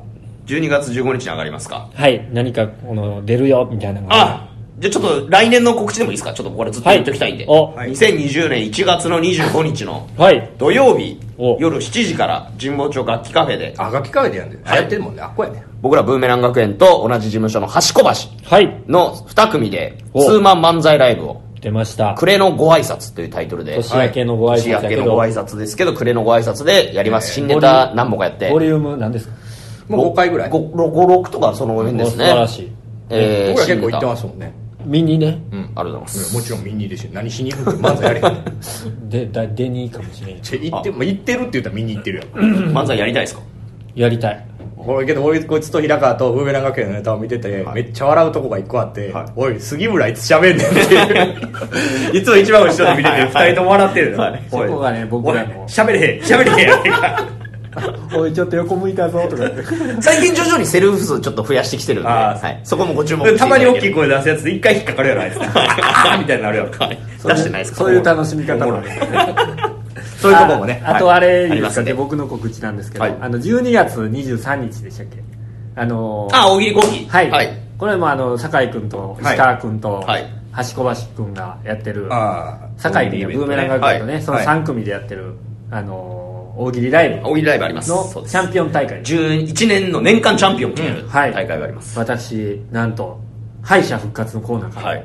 [0.47, 1.87] 12月15日に上がりますか？
[1.93, 4.15] はい何かこの出るよみたいなのが。
[4.15, 4.47] あ
[4.77, 6.33] じゃあちょっと来年の告知でもいいですか？
[6.33, 7.91] ちょっとこれずっと言っておきたいんで、おはい。
[7.91, 10.51] 2020年1月の25日のはい。
[10.57, 11.57] 土曜日お。
[11.59, 13.73] 夜7時から神保町楽器カフェで。
[13.77, 14.81] あガキカフェでやんではい。
[14.81, 15.21] やってるもんね。
[15.21, 15.63] あっこやね。
[15.81, 18.09] 僕らブーメラン学園と同じ事務所の端小橋
[18.49, 18.83] はい。
[18.87, 20.23] の2組でお。
[20.25, 21.41] ツーマン漫才ライブを。
[21.61, 22.13] 出ました。
[22.15, 23.75] 暮れのご挨拶というタイトルで。
[23.77, 27.33] 年明けのご挨拶年明けだけどのご挨拶ですけど暮れのご挨拶でやります。
[27.33, 28.49] 新ネタ何本かやって。
[28.51, 29.33] ボリューム何ですか？
[29.87, 30.49] もう5回ぐらい。
[30.51, 32.25] 56とかその辺ですね。
[32.25, 32.71] お素晴らしい。
[33.09, 34.53] えー僕ら結構行ってますもんね
[34.85, 35.41] ミニね。
[35.51, 36.35] タうんありがとうございます。
[36.35, 42.45] もちろんミニでしょ何しに行くんだ漫才やれへんねんでだデニーかもしれんちょ行ってまあ行ってるって言ったら見に行ってるやん。
[42.71, 43.41] 漫才やりたいですか？
[43.95, 44.47] やりたい。
[44.77, 49.25] これけど俺こいつと平川とブーメラン学園のネタを見てて、めっちゃ笑うとこが一個あって、はい。
[49.35, 52.13] おい杉村いつ喋んねんって。
[52.17, 54.67] いつも一番後ろで見てて二人とも笑ってるの、はいおい。
[54.67, 57.25] そこがね僕らのおい喋れへん喋れへんやないか
[58.15, 59.43] おいちょっと横向いたぞとか
[59.99, 65.37] 最近徐々にセルフ数ちょっと増やしてきてるんで、はい、そこもご注目たまに大きい声出すやつで一回引っかかるやろあいつ。
[65.43, 66.69] あーみたいになるやろ。
[66.69, 67.77] 出してないですか？
[67.79, 68.81] そういう楽しみ方も。
[70.21, 70.81] そういうとこもね。
[70.85, 71.93] ああとあれですかね。
[71.93, 73.15] 僕の告知なんですけど、はい。
[73.21, 75.17] あの12月23日でしたっけ？
[75.75, 80.25] あのーあ大喜利コーヒーはい、はい、これもあの酒井君と石川君とはい。
[80.57, 84.47] 橋小橋君がやってるああ酒井君がブーメラン学園とね、そのはい。
[84.47, 85.33] はい3組でやってる、
[85.69, 86.24] あのー
[86.57, 87.27] 大喜利ライブ。
[87.27, 87.89] 大喜利ライブあります。
[87.89, 89.01] のチャンピオン大会。
[89.01, 93.19] 11年の年間チャンピオンを決めるう大会があります、私なんと
[93.61, 95.03] 敗者復活のコーナーから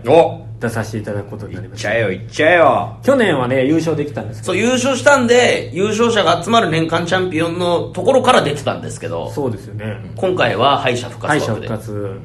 [0.60, 1.88] 出させていただくことになりました。
[1.88, 2.98] いっちゃえよいっちゃえよ。
[3.02, 10.00] 去年はね優勝できたんですけそう優勝したんで優勝者が集まる年間チャンピオンのところから出てたんですけどどそうですよね。
[10.16, 11.68] 今回は敗者復敗者活枠で。
[11.68, 12.20] 復活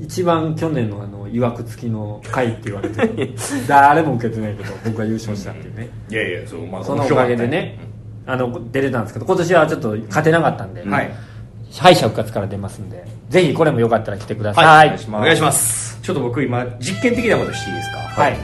[0.00, 3.34] 一番去年のあのいわくつきの回って言われてる
[3.68, 7.78] 誰も受けてないけど僕が優勝したっていうねいやいやそうまあそのおかげでね
[8.26, 11.10] あの出れたんですけど今年はちょっと勝てなかったんで、はい。
[11.78, 14.86] 敗者復活から出ますんでぜひこれもよかったら来てください、はい。
[14.86, 15.22] お願いします。
[15.22, 16.00] お願いします。
[16.02, 17.98] ちょっと僕今実験的なことしていいですか？
[18.22, 18.36] はい。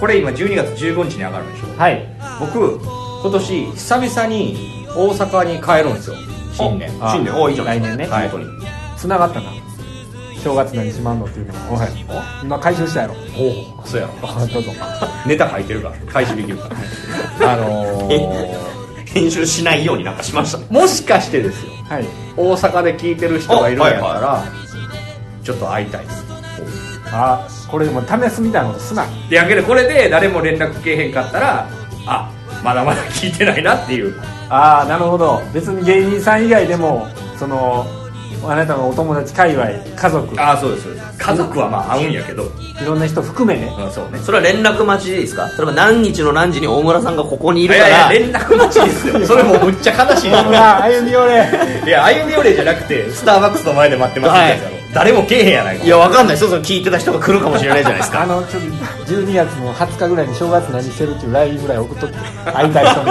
[0.00, 1.78] これ今12月15日に上がるんでしょ？
[1.78, 2.06] はい。
[2.40, 2.78] 僕
[3.22, 4.56] 今年久々に
[4.96, 6.16] 大阪に帰るんですよ。
[6.54, 6.90] 新年。
[7.00, 7.34] あ新年。
[7.34, 8.06] おいいじゃな来年ね。
[8.06, 8.28] はい。
[8.28, 8.66] 本当に。
[8.96, 9.50] つながったな。
[10.42, 11.76] 正月何しまんのっていうのも。
[11.76, 11.88] はい。
[12.42, 13.14] 今回収したやろ。
[13.38, 14.12] おおそうやろ。
[14.22, 14.72] あ どうぞ。
[15.26, 15.94] ネタ書いてるから。
[16.12, 16.68] 回収できるか
[17.40, 17.52] ら。
[17.52, 18.81] あのー
[19.12, 20.66] 編集しないようになんかしましたね。
[20.70, 21.72] もしかしてですよ。
[21.88, 22.04] はい。
[22.36, 24.44] 大阪で聞いてる人がいるんやったら、あは
[25.42, 26.06] ちょっと会いたい。
[26.06, 26.22] です
[27.14, 29.06] あこれでも試すみたいなことすな。
[29.28, 31.68] でやけどこれで誰も連絡けえへんかったら
[32.06, 32.32] あ
[32.64, 34.18] まだまだ聞いてないなっていう。
[34.48, 35.42] ああなるほど。
[35.52, 37.06] 別に芸人さん以外でも
[37.38, 37.86] その
[38.50, 39.66] あなたのお友達界隈
[39.96, 40.40] 家族。
[40.40, 41.18] ああそうですそうです。
[41.18, 43.72] 家族はまあ会うんやけど、いろんな人含めね。
[43.78, 44.18] うん、そうね。
[44.18, 45.48] それは連絡待ちでいいですか？
[45.50, 47.88] それは何日の何時に大村さんがここにいいるから。
[47.88, 49.20] やいや連絡待ちですよ。
[49.26, 51.48] それもうむっちゃ悲しいほら歩み寄れ。
[51.86, 55.84] いや歩み寄れじゃなくてスターバックスの前で待ってますってやつやろ、誰もけえへんやないか。
[55.84, 56.36] いやわかんない。
[56.36, 58.22] そうそう聞いてた人が来るかもしれないじゃないですか。
[58.22, 58.68] あのちょっと
[59.12, 62.16] 12月の20日ぐらいに正月何してるっていう LINE ぐらい送っとって
[62.52, 63.10] 会いたい人に。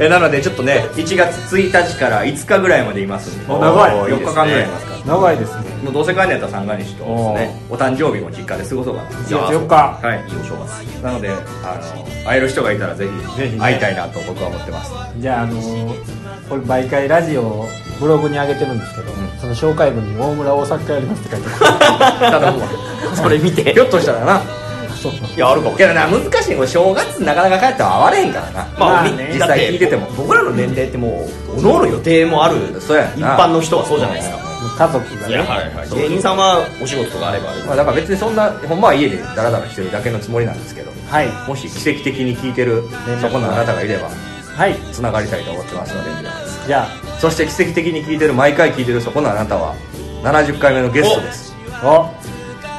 [0.00, 3.52] えなのでちょっとね1月1日から5日ぐらいまでいますんで。
[3.52, 3.90] お長い。
[3.94, 5.14] 4日間ぐらいいますから。
[5.14, 5.64] 長いですね。
[5.84, 9.68] もうどうせ帰んのやったら三が日とねお誕生日も実家で過ごそうか1月4日。
[10.02, 11.04] なはいいいお正月。
[11.04, 13.58] なのであの会える人がいたらぜひぜひね。
[13.58, 14.92] 会いたいなと僕は思ってます。
[15.18, 15.94] じゃああのー
[16.48, 17.68] これ毎回ラジオ
[18.00, 21.48] ブログに上げてるんですけど、その紹介文に「大村大阪やります」って書いて
[22.18, 22.68] 頼むわ。
[23.14, 23.72] それ見て。
[23.72, 24.40] ひょっとしたらな。
[25.00, 25.12] そう。
[25.12, 25.76] そういやあるかも。
[25.76, 26.56] けどな難しい。
[26.56, 28.52] これ正月なかなか帰っても会われへんからな。
[28.78, 29.28] まあ、まあね。
[29.32, 30.06] み実際聞いてても。
[30.16, 31.26] 僕らの年齢っても
[31.56, 32.80] うおのおの予定もある。
[32.80, 33.36] そうやな。
[33.36, 34.38] 一般の人はそうじゃないですか。
[34.78, 35.44] 家族がね。
[35.94, 37.60] 芸人さんはお仕事とかあればある。
[37.66, 41.28] まあ、だから別にそんなほんまは家でダラダラしてるだけのつもりなんですけどはい。
[41.46, 42.84] もし奇跡的に聞いてる
[43.20, 44.08] そこのあなたがいれば
[44.56, 44.76] はい。
[44.92, 46.28] つながりたいと思ってますので。
[46.66, 46.86] じゃ
[47.20, 49.74] そして奇跡的に聞いてる毎回聞いてるそこのあなたは。
[50.22, 51.54] 70回目のゲストです。
[51.82, 52.10] あ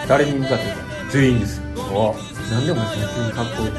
[0.06, 0.64] お誰に向かって
[1.12, 1.62] 全員です。
[1.94, 2.16] お。
[2.52, 3.72] 何でも別にかっこいい。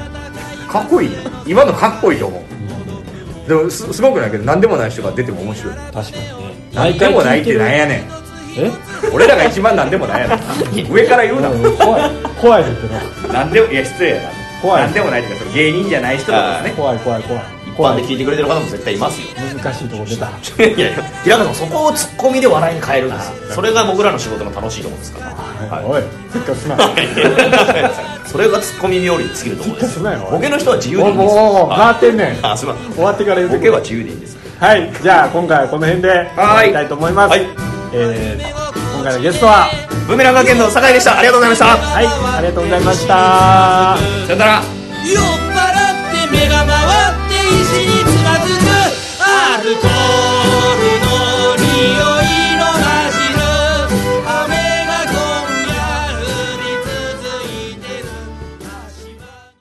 [0.68, 1.10] かっこいい？
[1.46, 3.48] 今のかっこいいと思う。
[3.48, 5.74] でもすすごくないけど何でもない人が出ても面白い。
[5.74, 6.22] 確かにね。
[6.72, 7.98] 何でもないってなんやねん。
[8.56, 8.70] え？
[9.12, 10.92] 俺らが一番何でもないやねん。
[10.92, 11.50] 上から言うな。
[11.50, 12.10] うん怖い。
[12.40, 12.88] 怖いですけ
[13.26, 14.28] ど何でもいや失礼やな。
[14.62, 14.84] 怖い。
[14.84, 19.28] 何でもないってかその芸人じゃない人とかですね怖い怖い怖い一般で聞いてくれてる方も絶対いますよ。
[19.62, 20.28] 難しいとこ出た。
[20.64, 23.26] いやいや平川さんそこをツッコミで笑いに変えるんです。
[23.28, 25.20] よそれが僕らの仕事の楽しいところですか
[25.70, 25.76] ら。
[25.76, 25.84] はい。
[25.84, 26.02] おい
[26.32, 26.76] せっすな
[28.26, 30.00] それがツッコミ冥利に尽きるところです。
[30.00, 32.26] ボケの人は自由でおいいんですもう変わはってんねん。
[32.34, 34.36] いあすいま終わってから言うボケは自由でいいんです。
[34.60, 37.30] はいじゃあ今回はこの辺で終わりたいと思います。
[37.30, 37.46] はい。
[37.94, 38.62] えー
[38.94, 39.66] 今回のゲストは
[40.06, 41.18] ブーメラン学園の酒井でした。
[41.18, 41.66] ありがとうございました。
[41.66, 43.14] はいありがとうございました。
[44.26, 44.62] さよなら